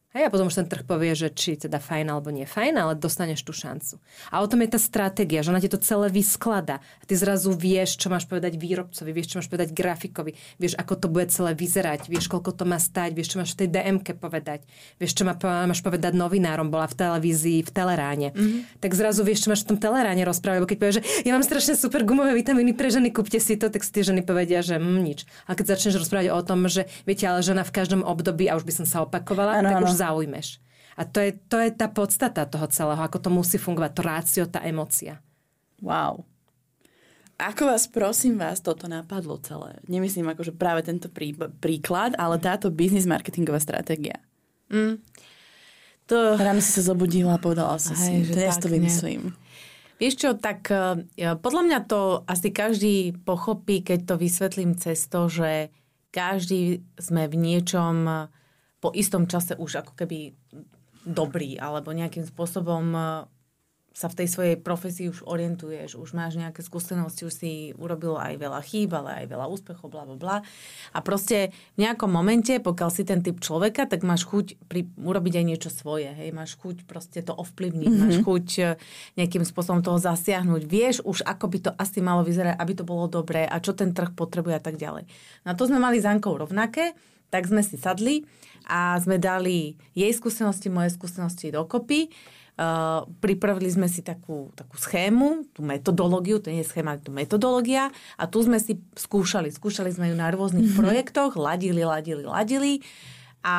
Hej, 0.09 0.25
a 0.25 0.33
potom 0.33 0.49
už 0.49 0.57
ten 0.57 0.65
trh 0.65 0.89
povie, 0.89 1.13
že 1.13 1.29
či 1.29 1.53
teda 1.53 1.77
fajn 1.77 2.09
alebo 2.09 2.33
nie 2.33 2.41
fajn, 2.41 2.81
ale 2.81 2.97
dostaneš 2.97 3.45
tú 3.45 3.53
šancu. 3.53 4.01
A 4.33 4.41
o 4.41 4.49
tom 4.49 4.65
je 4.65 4.73
tá 4.73 4.81
stratégia, 4.81 5.45
že 5.45 5.53
ona 5.53 5.61
ti 5.61 5.69
to 5.69 5.77
celé 5.77 6.09
vysklada. 6.09 6.81
A 6.81 7.03
ty 7.05 7.13
zrazu 7.13 7.53
vieš, 7.53 7.93
čo 8.01 8.09
máš 8.09 8.25
povedať 8.25 8.57
výrobcovi, 8.57 9.13
vieš, 9.13 9.29
čo 9.29 9.37
máš 9.37 9.53
povedať 9.53 9.69
grafikovi, 9.69 10.33
vieš, 10.57 10.81
ako 10.81 10.93
to 10.97 11.07
bude 11.13 11.29
celé 11.29 11.53
vyzerať, 11.53 12.09
vieš, 12.09 12.25
koľko 12.25 12.57
to 12.57 12.65
má 12.65 12.81
stať, 12.81 13.13
vieš, 13.13 13.37
čo 13.37 13.37
máš 13.37 13.53
v 13.53 13.57
tej 13.61 13.69
dm 13.69 13.97
povedať, 14.17 14.65
vieš, 14.97 15.13
čo 15.13 15.29
má, 15.29 15.37
máš 15.69 15.85
povedať 15.85 16.17
novinárom, 16.17 16.73
bola 16.73 16.89
v 16.89 16.97
televízii, 16.97 17.61
v 17.61 17.69
teleráne. 17.69 18.33
Mm-hmm. 18.33 18.81
Tak 18.81 18.97
zrazu 18.97 19.21
vieš, 19.21 19.45
čo 19.45 19.53
máš 19.53 19.61
v 19.61 19.77
tom 19.77 19.77
teleráne 19.77 20.25
rozprávať, 20.25 20.57
lebo 20.57 20.69
keď 20.73 20.77
povieš, 20.81 20.95
že 20.97 21.03
ja 21.29 21.37
mám 21.37 21.45
strašne 21.45 21.77
super 21.77 22.01
gumové 22.01 22.33
vitamíny 22.33 22.73
pre 22.73 22.89
ženy, 22.89 23.13
kúpte 23.13 23.37
si 23.37 23.61
to, 23.61 23.69
tak 23.69 23.85
si 23.85 23.93
tie 23.93 24.01
ženy 24.01 24.25
povedia, 24.25 24.65
že 24.65 24.81
mm, 24.81 24.99
nič. 25.05 25.29
A 25.45 25.53
keď 25.53 25.77
začneš 25.77 26.01
rozprávať 26.01 26.33
o 26.33 26.41
tom, 26.41 26.65
že 26.65 26.89
viete, 27.05 27.29
ale 27.29 27.45
žena 27.45 27.61
v 27.61 27.77
každom 27.77 28.01
období, 28.01 28.49
a 28.49 28.57
už 28.57 28.65
by 28.65 28.73
som 28.73 28.85
sa 28.89 29.05
opakovala, 29.05 29.61
ano, 29.61 29.69
tak 29.69 29.77
ano. 29.77 29.85
už 29.85 29.98
zaujmeš. 29.99 30.63
A 30.99 31.07
to 31.07 31.23
je, 31.23 31.31
to 31.47 31.59
je 31.59 31.71
tá 31.71 31.87
podstata 31.87 32.43
toho 32.43 32.67
celého, 32.67 32.99
ako 32.99 33.19
to 33.23 33.29
musí 33.31 33.55
fungovať, 33.55 33.91
to 33.95 34.03
rácio, 34.03 34.43
tá 34.47 34.59
emocia. 34.63 35.23
Wow. 35.79 36.27
Ako 37.39 37.71
vás, 37.71 37.87
prosím 37.87 38.35
vás, 38.35 38.59
toto 38.59 38.91
napadlo 38.91 39.39
celé? 39.39 39.79
Nemyslím 39.87 40.27
akože 40.27 40.51
práve 40.51 40.83
tento 40.83 41.07
prí, 41.07 41.31
príklad, 41.63 42.19
ale 42.19 42.35
táto 42.35 42.67
business 42.67 43.07
marketingová 43.07 43.63
stratégia. 43.63 44.19
Mm. 44.67 44.99
To... 46.11 46.35
Ráno 46.35 46.59
si 46.59 46.75
sa 46.75 46.83
zobudila 46.83 47.39
a 47.39 47.39
povedala 47.39 47.79
som 47.79 47.95
si, 47.95 48.27
dnes 48.27 48.59
to 48.59 48.67
vymyslím. 48.67 49.31
Vieš 50.03 50.15
čo, 50.19 50.29
tak 50.35 50.67
uh, 50.67 50.99
podľa 51.39 51.63
mňa 51.63 51.79
to 51.87 52.27
asi 52.27 52.51
každý 52.51 53.15
pochopí, 53.23 53.87
keď 53.87 54.03
to 54.03 54.15
vysvetlím 54.19 54.75
cez 54.75 55.07
to, 55.07 55.31
že 55.31 55.71
každý 56.11 56.83
sme 56.99 57.29
v 57.31 57.35
niečom 57.39 58.27
po 58.79 58.89
istom 58.95 59.27
čase 59.27 59.59
už 59.59 59.83
ako 59.83 59.93
keby 59.95 60.33
dobrý 61.03 61.59
alebo 61.59 61.95
nejakým 61.95 62.27
spôsobom 62.27 62.85
e, 62.95 63.01
sa 63.99 64.07
v 64.07 64.23
tej 64.23 64.27
svojej 64.31 64.55
profesii 64.55 65.11
už 65.11 65.27
orientuješ, 65.27 65.99
už 65.99 66.15
máš 66.15 66.39
nejaké 66.39 66.63
skúsenosti, 66.63 67.27
už 67.27 67.33
si 67.35 67.51
urobil 67.75 68.15
aj 68.15 68.39
veľa 68.39 68.61
chýb, 68.63 68.95
ale 68.95 69.23
aj 69.23 69.25
veľa 69.27 69.51
úspechov, 69.51 69.91
bla, 69.91 70.07
bla, 70.07 70.15
bla. 70.15 70.37
A 70.95 70.99
proste 71.03 71.51
v 71.75 71.83
nejakom 71.83 72.07
momente, 72.07 72.55
pokiaľ 72.63 72.89
si 72.95 73.03
ten 73.03 73.19
typ 73.19 73.43
človeka, 73.43 73.89
tak 73.89 74.07
máš 74.07 74.23
chuť 74.23 74.55
pri, 74.71 74.87
urobiť 75.03 75.43
aj 75.43 75.45
niečo 75.45 75.69
svoje, 75.73 76.15
hej, 76.15 76.31
máš 76.31 76.55
chuť 76.61 76.87
proste 76.87 77.19
to 77.25 77.35
ovplyvniť, 77.35 77.91
mm-hmm. 77.91 78.03
máš 78.07 78.15
chuť 78.23 78.47
e, 78.55 78.63
nejakým 79.19 79.43
spôsobom 79.43 79.83
toho 79.83 79.99
zasiahnuť. 79.99 80.61
Vieš 80.63 80.95
už, 81.03 81.25
ako 81.27 81.45
by 81.51 81.57
to 81.59 81.71
asi 81.75 81.99
malo 81.99 82.23
vyzerať, 82.23 82.55
aby 82.55 82.73
to 82.77 82.87
bolo 82.87 83.11
dobré 83.11 83.43
a 83.43 83.59
čo 83.59 83.75
ten 83.75 83.91
trh 83.91 84.15
potrebuje 84.15 84.55
a 84.55 84.63
tak 84.63 84.79
ďalej. 84.79 85.11
Na 85.43 85.59
to 85.59 85.67
sme 85.67 85.81
mali 85.81 85.99
s 85.99 86.07
Ankou 86.07 86.39
rovnaké, 86.39 86.95
tak 87.29 87.49
sme 87.49 87.61
si 87.61 87.77
sadli 87.77 88.25
a 88.69 88.97
sme 89.01 89.17
dali 89.17 89.77
jej 89.97 90.11
skúsenosti, 90.13 90.69
moje 90.69 90.93
skúsenosti 90.93 91.49
dokopy. 91.49 92.09
Uh, 92.59 93.07
pripravili 93.23 93.71
sme 93.71 93.87
si 93.87 94.03
takú, 94.03 94.51
takú 94.51 94.75
schému, 94.75 95.47
tú 95.55 95.63
metodológiu, 95.63 96.43
to 96.43 96.51
nie 96.51 96.59
je 96.59 96.67
schéma, 96.67 96.99
to 96.99 97.07
metodológia 97.07 97.87
a 98.19 98.27
tu 98.27 98.43
sme 98.43 98.59
si 98.59 98.83
skúšali. 98.99 99.47
Skúšali 99.47 99.87
sme 99.95 100.11
ju 100.11 100.15
na 100.19 100.27
rôznych 100.27 100.67
mm-hmm. 100.67 100.83
projektoch, 100.83 101.39
ladili, 101.39 101.87
ladili, 101.87 102.27
ladili 102.27 102.83
a, 103.47 103.57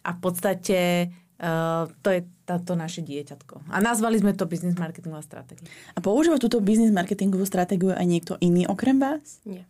a 0.00 0.10
v 0.16 0.18
podstate 0.24 1.12
uh, 1.44 1.92
to 2.00 2.08
je 2.08 2.24
táto 2.48 2.72
naše 2.72 3.04
dieťatko. 3.04 3.68
A 3.68 3.84
nazvali 3.84 4.16
sme 4.16 4.32
to 4.32 4.48
business 4.48 4.80
marketingová 4.80 5.20
stratégia. 5.20 5.68
A 5.92 6.00
používa 6.00 6.40
túto 6.40 6.64
business 6.64 6.88
marketingovú 6.88 7.44
stratégiu 7.44 7.92
aj 7.92 8.06
niekto 8.08 8.40
iný 8.40 8.64
okrem 8.64 8.96
vás? 8.96 9.44
Nie. 9.44 9.68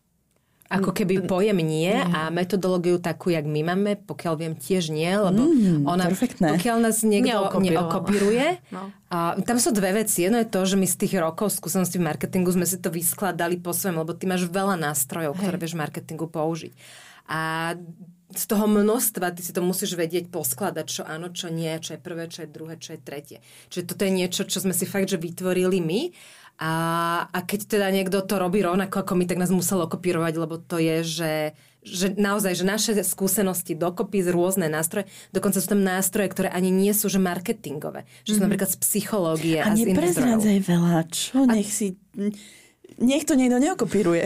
Ako 0.72 0.90
keby 0.96 1.28
pojem 1.28 1.60
nie 1.60 1.92
mm. 1.92 2.16
a 2.16 2.20
metodológiu 2.32 2.96
takú, 2.96 3.28
jak 3.28 3.44
my 3.44 3.60
máme, 3.60 4.00
pokiaľ 4.00 4.34
viem, 4.40 4.54
tiež 4.56 4.88
nie, 4.88 5.12
lebo 5.12 5.44
mm, 5.44 5.84
ona, 5.84 6.08
perfektné. 6.08 6.56
pokiaľ 6.56 6.76
nás 6.80 7.04
niekto 7.04 7.60
neokopíruje, 7.60 8.46
no. 8.76 8.88
a 9.12 9.36
tam 9.44 9.60
sú 9.60 9.76
dve 9.76 10.00
veci. 10.00 10.24
Jedno 10.24 10.40
je 10.40 10.48
to, 10.48 10.64
že 10.64 10.80
my 10.80 10.86
z 10.88 10.96
tých 10.96 11.14
rokov 11.20 11.52
skúseností 11.52 12.00
v 12.00 12.08
marketingu 12.08 12.48
sme 12.48 12.64
si 12.64 12.80
to 12.80 12.88
vyskladali 12.88 13.60
po 13.60 13.76
svojom, 13.76 14.00
lebo 14.00 14.16
ty 14.16 14.24
máš 14.24 14.48
veľa 14.48 14.80
nástrojov, 14.80 15.36
Hej. 15.36 15.40
ktoré 15.44 15.56
vieš 15.60 15.74
v 15.76 15.82
marketingu 15.84 16.26
použiť. 16.32 16.72
A 17.28 17.72
z 18.32 18.44
toho 18.48 18.64
množstva 18.64 19.36
ty 19.36 19.44
si 19.44 19.52
to 19.52 19.60
musíš 19.60 19.92
vedieť 19.92 20.32
poskladať, 20.32 20.86
čo 20.88 21.02
áno, 21.04 21.28
čo 21.30 21.52
nie, 21.52 21.72
čo 21.84 21.96
je 21.96 22.00
prvé, 22.00 22.32
čo 22.32 22.44
je 22.44 22.48
druhé, 22.48 22.80
čo 22.80 22.96
je 22.96 23.00
tretie. 23.00 23.38
Čiže 23.68 23.92
toto 23.92 24.08
je 24.08 24.12
niečo, 24.12 24.42
čo 24.48 24.64
sme 24.64 24.72
si 24.72 24.88
fakt, 24.88 25.12
že 25.12 25.20
vytvorili 25.20 25.78
my 25.84 26.00
a, 26.58 26.74
a 27.32 27.38
keď 27.42 27.60
teda 27.78 27.88
niekto 27.90 28.22
to 28.22 28.38
robí 28.38 28.62
rovnako 28.62 29.02
ako 29.02 29.12
my, 29.18 29.24
tak 29.26 29.40
nás 29.40 29.50
muselo 29.50 29.88
kopírovať, 29.88 30.34
lebo 30.38 30.60
to 30.60 30.78
je, 30.78 30.96
že, 31.02 31.34
že 31.82 32.06
naozaj, 32.14 32.54
že 32.54 32.64
naše 32.64 32.92
skúsenosti 33.02 33.74
dokopy 33.74 34.22
z 34.22 34.30
rôzne 34.30 34.66
nástroje, 34.70 35.10
dokonca 35.34 35.58
sú 35.58 35.68
tam 35.72 35.82
nástroje, 35.82 36.30
ktoré 36.30 36.48
ani 36.52 36.70
nie 36.70 36.92
sú 36.94 37.10
že 37.10 37.18
marketingové, 37.18 38.06
že 38.22 38.36
sú 38.36 38.38
mm-hmm. 38.38 38.44
napríklad 38.46 38.70
z 38.70 38.78
psychológie 38.78 39.58
a, 39.58 39.72
a 39.72 39.74
z 39.74 39.90
iných 39.90 40.14
zdrojov. 40.14 40.40
veľa, 40.62 41.00
čo 41.10 41.36
nech 41.48 41.70
si 41.72 41.98
nech 43.00 43.24
to 43.24 43.34
niekto 43.34 43.56
neokopíruje. 43.56 44.24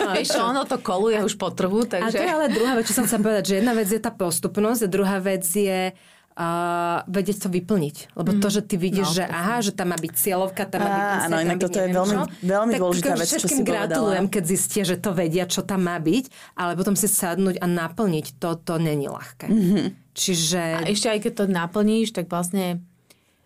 No, 0.00 0.12
Vieš, 0.16 0.40
ono 0.40 0.64
to 0.64 0.80
koluje 0.80 1.20
už 1.20 1.36
po 1.36 1.52
trhu, 1.52 1.84
takže... 1.84 2.16
A 2.16 2.20
to 2.20 2.24
je 2.24 2.32
ale 2.32 2.46
druhá 2.48 2.72
vec, 2.78 2.88
čo 2.88 2.96
som 2.96 3.04
chcela 3.04 3.20
povedať, 3.20 3.44
že 3.52 3.54
jedna 3.60 3.72
vec 3.76 3.88
je 3.88 4.00
tá 4.00 4.12
postupnosť 4.12 4.88
a 4.88 4.88
druhá 4.88 5.18
vec 5.20 5.44
je 5.44 5.92
uh, 6.38 7.02
vedieť 7.10 7.44
to 7.44 7.48
vyplniť. 7.50 8.14
Lebo 8.14 8.30
to, 8.38 8.48
že 8.48 8.62
ty 8.62 8.78
vidíš, 8.78 9.08
No, 9.10 9.16
že 9.18 9.24
aha, 9.26 9.58
že 9.58 9.74
tam 9.74 9.90
má 9.90 9.98
byť 9.98 10.12
cieľovka, 10.14 10.62
tam 10.70 10.86
má 10.86 10.90
byť 10.94 11.02
Á, 11.02 11.26
áno, 11.26 11.36
inak 11.42 11.58
toto 11.58 11.78
je 11.82 11.88
veľmi- 11.90 12.26
veľmi 12.46 12.72
tak 12.72 12.80
dôležitá 12.80 13.14
vec, 13.18 13.28
čo 13.28 13.48
si 13.50 13.62
povedala. 13.62 13.66
gratulujem, 13.66 14.26
keď 14.30 14.44
zistia, 14.46 14.82
že 14.86 14.96
to 15.02 15.10
vedia, 15.10 15.44
čo 15.50 15.66
tam 15.66 15.90
má 15.90 15.98
byť, 15.98 16.24
ale 16.54 16.72
potom 16.78 16.94
si 16.94 17.10
sadnúť 17.10 17.58
a 17.58 17.66
naplniť 17.66 18.38
to, 18.38 18.54
to 18.62 18.74
není 18.78 19.10
ľahké. 19.10 19.50
Mm-hmm. 19.50 19.86
Čiže... 20.14 20.62
A 20.62 20.86
ešte 20.86 21.10
aj 21.10 21.18
keď 21.26 21.32
to 21.34 21.44
naplníš, 21.50 22.14
tak 22.14 22.30
vlastne 22.30 22.86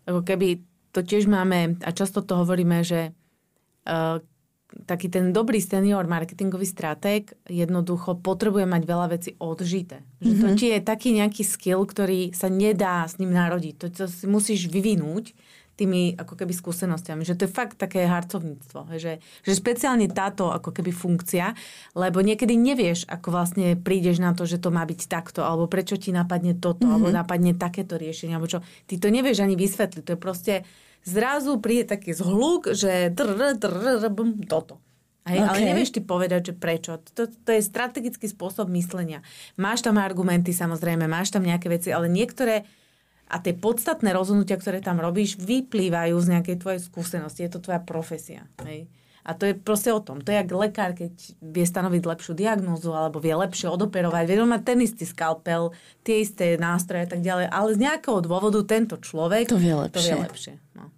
ako 0.04 0.20
keby 0.20 0.60
to 0.92 1.00
tiež 1.00 1.24
máme, 1.24 1.80
a 1.80 1.90
často 1.96 2.20
to 2.20 2.36
hovoríme, 2.44 2.84
že 2.84 3.16
uh, 3.88 4.20
taký 4.88 5.12
ten 5.12 5.30
dobrý 5.30 5.60
senior 5.60 6.04
marketingový 6.08 6.66
stratég 6.66 7.32
jednoducho 7.46 8.18
potrebuje 8.18 8.66
mať 8.66 8.82
veľa 8.84 9.06
vecí 9.12 9.30
odžité. 9.38 10.02
Že 10.20 10.32
to 10.38 10.48
ti 10.58 10.66
je 10.72 10.80
taký 10.80 11.08
nejaký 11.16 11.42
skill, 11.44 11.84
ktorý 11.84 12.32
sa 12.32 12.48
nedá 12.48 13.04
s 13.04 13.20
ním 13.20 13.34
narodiť. 13.34 13.74
To, 13.82 13.86
to 13.92 14.04
si 14.08 14.24
musíš 14.26 14.68
vyvinúť 14.72 15.36
tými 15.72 16.20
ako 16.20 16.36
keby 16.36 16.52
skúsenostiami. 16.52 17.24
Že 17.24 17.36
to 17.36 17.42
je 17.48 17.56
fakt 17.56 17.80
také 17.80 18.04
harcovníctvo. 18.04 18.92
Že, 18.92 19.18
že 19.18 19.52
špeciálne 19.56 20.04
táto 20.12 20.52
ako 20.52 20.68
keby 20.68 20.92
funkcia, 20.92 21.56
lebo 21.96 22.20
niekedy 22.20 22.52
nevieš, 22.54 23.08
ako 23.08 23.32
vlastne 23.32 23.74
prídeš 23.80 24.20
na 24.20 24.36
to, 24.36 24.44
že 24.44 24.60
to 24.60 24.68
má 24.68 24.84
byť 24.84 25.00
takto, 25.08 25.40
alebo 25.42 25.66
prečo 25.66 25.96
ti 25.96 26.12
napadne 26.12 26.52
toto, 26.52 26.84
mm-hmm. 26.84 26.94
alebo 26.94 27.08
napadne 27.08 27.56
takéto 27.56 27.96
riešenie, 27.96 28.36
alebo 28.36 28.52
čo. 28.52 28.60
Ty 28.84 28.94
to 29.00 29.08
nevieš 29.08 29.40
ani 29.40 29.56
vysvetliť. 29.56 30.02
To 30.04 30.12
je 30.14 30.20
proste 30.20 30.54
zrazu 31.02 31.58
príde 31.58 31.90
taký 31.90 32.14
zhluk, 32.14 32.72
že 32.72 33.10
drr, 33.10 33.58
drr, 33.58 34.08
bum, 34.10 34.42
toto. 34.46 34.82
Hej, 35.22 35.38
okay. 35.38 35.48
Ale 35.48 35.58
nevieš 35.70 35.94
ty 35.94 36.00
povedať, 36.02 36.50
že 36.50 36.54
prečo. 36.58 36.98
To, 37.14 37.30
to 37.30 37.50
je 37.54 37.62
strategický 37.62 38.26
spôsob 38.26 38.66
myslenia. 38.74 39.22
Máš 39.54 39.86
tam 39.86 40.02
argumenty, 40.02 40.50
samozrejme, 40.50 41.06
máš 41.06 41.30
tam 41.30 41.46
nejaké 41.46 41.70
veci, 41.70 41.94
ale 41.94 42.10
niektoré 42.10 42.66
a 43.32 43.40
tie 43.40 43.56
podstatné 43.56 44.12
rozhodnutia, 44.12 44.60
ktoré 44.60 44.84
tam 44.84 45.00
robíš, 45.00 45.40
vyplývajú 45.40 46.12
z 46.20 46.26
nejakej 46.36 46.56
tvojej 46.60 46.80
skúsenosti. 46.84 47.46
Je 47.46 47.52
to 47.54 47.64
tvoja 47.64 47.80
profesia. 47.80 48.44
Hej. 48.66 48.90
A 49.22 49.38
to 49.38 49.46
je 49.46 49.54
proste 49.54 49.86
o 49.94 50.02
tom. 50.02 50.18
To 50.18 50.34
je 50.34 50.42
jak 50.42 50.50
lekár, 50.50 50.90
keď 50.98 51.14
vie 51.38 51.62
stanoviť 51.62 52.02
lepšiu 52.02 52.34
diagnózu 52.34 52.90
alebo 52.90 53.22
vie 53.22 53.30
lepšie 53.30 53.70
odoperovať, 53.70 54.26
vie 54.26 54.42
on 54.42 54.50
mať 54.50 54.62
ten 54.66 54.78
istý 54.82 55.06
skalpel, 55.06 55.70
tie 56.02 56.26
isté 56.26 56.58
nástroje 56.58 57.06
a 57.06 57.08
tak 57.14 57.22
ďalej, 57.22 57.46
ale 57.46 57.68
z 57.74 57.78
nejakého 57.86 58.18
dôvodu 58.18 58.58
tento 58.66 58.98
človek 58.98 59.46
To 59.46 59.58
vie 59.58 59.70
To 59.70 59.78
vie 59.78 59.86
lepšie. 59.86 60.14
lepšie. 60.18 60.54
No. 60.74 60.90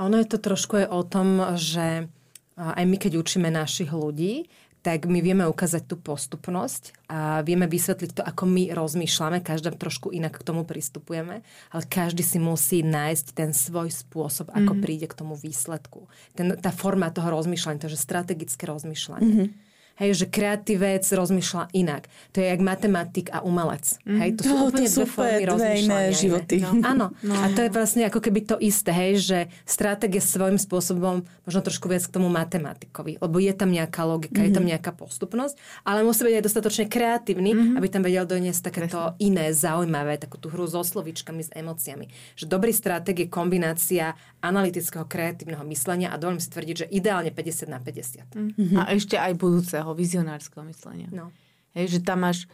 A 0.00 0.08
ono 0.08 0.16
je 0.16 0.28
to 0.32 0.40
trošku 0.40 0.80
aj 0.80 0.86
o 0.88 1.02
tom, 1.04 1.28
že 1.60 2.08
a, 2.56 2.76
aj 2.80 2.84
my, 2.88 2.96
keď 2.96 3.12
učíme 3.20 3.52
našich 3.52 3.92
ľudí, 3.92 4.48
tak 4.80 5.04
my 5.04 5.20
vieme 5.20 5.44
ukázať 5.44 5.84
tú 5.84 6.00
postupnosť 6.00 6.96
a 7.12 7.44
vieme 7.44 7.68
vysvetliť 7.68 8.10
to, 8.16 8.22
ako 8.24 8.48
my 8.48 8.72
rozmýšľame, 8.72 9.44
každá 9.44 9.76
trošku 9.76 10.08
inak 10.08 10.40
k 10.40 10.46
tomu 10.46 10.64
pristupujeme, 10.64 11.44
ale 11.68 11.82
každý 11.84 12.24
si 12.24 12.40
musí 12.40 12.80
nájsť 12.80 13.26
ten 13.36 13.52
svoj 13.52 13.92
spôsob, 13.92 14.48
ako 14.48 14.72
mm-hmm. 14.72 14.84
príde 14.84 15.06
k 15.08 15.18
tomu 15.20 15.36
výsledku. 15.36 16.08
Ten, 16.32 16.56
tá 16.56 16.72
forma 16.72 17.12
toho 17.12 17.28
rozmýšľania, 17.28 17.80
to 17.84 17.92
je 17.92 18.00
strategické 18.00 18.64
rozmýšľanie. 18.64 19.28
Mm-hmm. 19.28 19.69
Hej, 20.00 20.24
že 20.24 20.26
kreatívec 20.32 21.04
rozmýšľa 21.04 21.76
inak. 21.76 22.08
To 22.32 22.40
je 22.40 22.48
jak 22.48 22.60
matematik 22.64 23.28
a 23.30 23.44
umelec. 23.44 24.00
Mm. 24.08 24.18
Hej, 24.24 24.30
to 24.40 24.42
sú 24.42 24.48
No, 24.48 24.56
to 24.56 24.64
úplne 24.72 24.88
sú 24.88 25.04
dve 25.04 25.12
formy 25.12 25.44
rozmýšľania. 25.44 26.16
životy. 26.16 26.56
No, 26.64 26.70
áno. 26.80 27.06
No. 27.20 27.34
A 27.36 27.52
to 27.52 27.60
je 27.60 27.70
vlastne 27.70 28.02
ako 28.08 28.20
keby 28.24 28.40
to 28.48 28.56
isté, 28.56 28.90
hej, 28.96 29.12
že 29.20 29.38
stratég 29.68 30.16
je 30.16 30.22
svojím 30.24 30.56
spôsobom 30.56 31.22
možno 31.44 31.60
trošku 31.60 31.86
viac 31.92 32.04
k 32.08 32.14
tomu 32.16 32.32
matematikovi, 32.32 33.20
lebo 33.20 33.36
je 33.36 33.52
tam 33.52 33.68
nejaká 33.68 34.02
logika, 34.08 34.40
mm-hmm. 34.40 34.48
je 34.48 34.56
tam 34.56 34.64
nejaká 34.64 34.90
postupnosť, 34.96 35.54
ale 35.84 36.00
musí 36.00 36.24
byť 36.24 36.34
aj 36.40 36.44
dostatočne 36.44 36.86
kreatívny, 36.88 37.50
mm-hmm. 37.52 37.76
aby 37.76 37.86
tam 37.92 38.02
vedel 38.06 38.24
doniesť 38.24 38.72
takéto 38.72 39.18
iné, 39.20 39.52
zaujímavé, 39.52 40.16
takú 40.16 40.40
tú 40.40 40.48
hru 40.48 40.64
so 40.64 40.80
slovíčkami, 40.80 41.44
s 41.44 41.50
emóciami. 41.52 42.08
Že 42.40 42.44
dobrý 42.48 42.72
stratég 42.72 43.26
je 43.26 43.28
kombinácia 43.28 44.16
analytického, 44.40 45.04
kreatívneho 45.04 45.66
myslenia 45.68 46.14
a 46.14 46.16
dovolím 46.16 46.40
si 46.40 46.48
tvrdiť, 46.48 46.76
že 46.76 46.86
ideálne 46.88 47.28
50 47.28 47.68
na 47.68 47.78
50. 47.82 48.32
Mm-hmm. 48.32 48.76
A 48.80 48.82
ešte 48.96 49.20
aj 49.20 49.36
budúceho, 49.36 49.89
vizionárskeho 49.94 50.64
myslenia. 50.68 51.08
No. 51.12 51.34
Hej, 51.74 51.98
že 51.98 52.00
tam 52.02 52.26
máš 52.26 52.50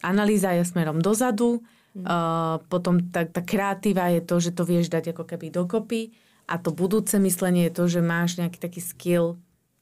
analýza 0.00 0.54
je 0.56 0.64
smerom 0.64 1.02
dozadu, 1.02 1.60
mm. 1.94 2.04
uh, 2.04 2.56
potom 2.70 3.10
tá, 3.12 3.26
tá 3.28 3.44
kreatíva 3.44 4.08
je 4.14 4.20
to, 4.24 4.36
že 4.40 4.50
to 4.56 4.62
vieš 4.64 4.88
dať 4.88 5.12
ako 5.12 5.24
keby 5.28 5.52
dokopy 5.52 6.14
a 6.50 6.58
to 6.58 6.74
budúce 6.74 7.14
myslenie 7.14 7.68
je 7.68 7.76
to, 7.76 7.84
že 7.86 8.00
máš 8.02 8.40
nejaký 8.40 8.58
taký 8.58 8.80
skill 8.82 9.38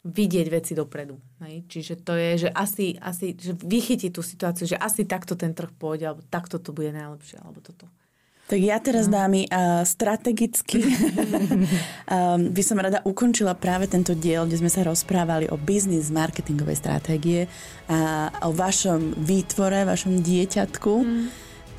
vidieť 0.08 0.46
veci 0.48 0.72
dopredu. 0.72 1.18
Hej? 1.44 1.66
Čiže 1.68 1.94
to 2.00 2.14
je, 2.14 2.48
že 2.48 2.50
asi, 2.54 2.96
asi 2.98 3.34
že 3.34 3.52
vychytiť 3.56 4.10
tú 4.14 4.22
situáciu, 4.22 4.64
že 4.64 4.78
asi 4.78 5.04
takto 5.04 5.34
ten 5.34 5.52
trh 5.52 5.68
pôjde, 5.74 6.08
alebo 6.08 6.22
takto 6.28 6.56
to 6.56 6.70
bude 6.72 6.94
najlepšie, 6.94 7.40
alebo 7.42 7.60
toto. 7.60 7.90
Tak 8.48 8.56
ja 8.64 8.80
teraz, 8.80 9.12
dámy, 9.12 9.44
uh, 9.44 9.84
strategicky 9.84 10.80
um, 10.80 12.48
by 12.56 12.62
som 12.64 12.80
rada 12.80 13.04
ukončila 13.04 13.52
práve 13.52 13.92
tento 13.92 14.16
diel, 14.16 14.48
kde 14.48 14.64
sme 14.64 14.72
sa 14.72 14.88
rozprávali 14.88 15.52
o 15.52 15.60
biznis 15.60 16.08
marketingovej 16.08 16.80
stratégie 16.80 17.44
a 17.92 18.32
o 18.48 18.56
vašom 18.56 19.20
výtvore, 19.20 19.84
vašom 19.84 20.24
dieťatku, 20.24 20.94
mm. 20.96 21.24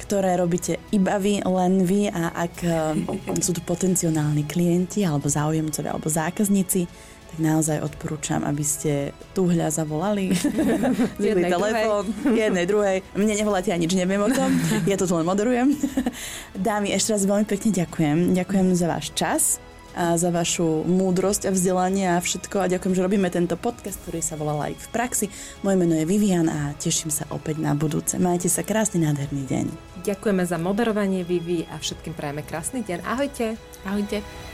ktoré 0.05 0.37
robíte 0.37 0.77
iba 0.93 1.17
vy, 1.17 1.41
len 1.41 1.81
vy 1.81 2.05
a 2.13 2.37
ak 2.37 2.53
um, 2.61 3.17
sú 3.41 3.57
tu 3.57 3.65
potenciálni 3.65 4.45
klienti 4.45 5.01
alebo 5.01 5.25
záujemcovia 5.25 5.97
alebo 5.97 6.05
zákazníci, 6.05 6.85
tak 7.29 7.37
naozaj 7.37 7.85
odporúčam, 7.85 8.41
aby 8.41 8.65
ste 8.65 9.13
tuhľa 9.37 9.69
zavolali. 9.69 10.33
Jednej, 11.21 11.53
telefón. 11.53 12.09
Jednej, 12.25 12.65
druhej. 12.65 13.05
Mne 13.13 13.35
nevoláte, 13.37 13.69
ja 13.69 13.77
nič 13.77 13.93
neviem 13.93 14.17
o 14.17 14.29
tom. 14.33 14.49
Ja 14.89 14.97
to 14.97 15.05
tu 15.05 15.13
len 15.13 15.29
moderujem. 15.29 15.77
Dámy, 16.57 16.89
ešte 16.89 17.13
raz 17.13 17.29
veľmi 17.29 17.45
pekne 17.45 17.69
ďakujem. 17.85 18.17
Ďakujem 18.33 18.67
za 18.73 18.87
váš 18.89 19.13
čas 19.13 19.61
a 19.93 20.17
za 20.17 20.29
vašu 20.29 20.85
múdrosť 20.85 21.49
a 21.49 21.51
vzdelanie 21.53 22.17
a 22.17 22.21
všetko. 22.21 22.65
A 22.65 22.71
ďakujem, 22.71 22.93
že 22.97 23.05
robíme 23.05 23.29
tento 23.29 23.57
podcast, 23.57 24.01
ktorý 24.05 24.21
sa 24.25 24.37
volá 24.37 24.57
Like 24.57 24.81
v 24.81 24.89
praxi. 24.89 25.25
Moje 25.61 25.77
meno 25.77 25.93
je 25.97 26.05
Vivian 26.09 26.49
a 26.49 26.73
teším 26.77 27.13
sa 27.13 27.29
opäť 27.29 27.61
na 27.61 27.77
budúce. 27.77 28.17
Majte 28.17 28.49
sa 28.49 28.65
krásny, 28.65 29.05
nádherný 29.05 29.45
deň. 29.45 29.65
Ďakujeme 30.05 30.43
za 30.47 30.55
moderovanie, 30.55 31.27
Vivi, 31.27 31.67
a 31.67 31.75
všetkým 31.77 32.15
prajeme 32.15 32.41
krásny 32.41 32.81
deň. 32.85 33.03
Ahojte. 33.03 33.59
Ahojte. 33.83 34.48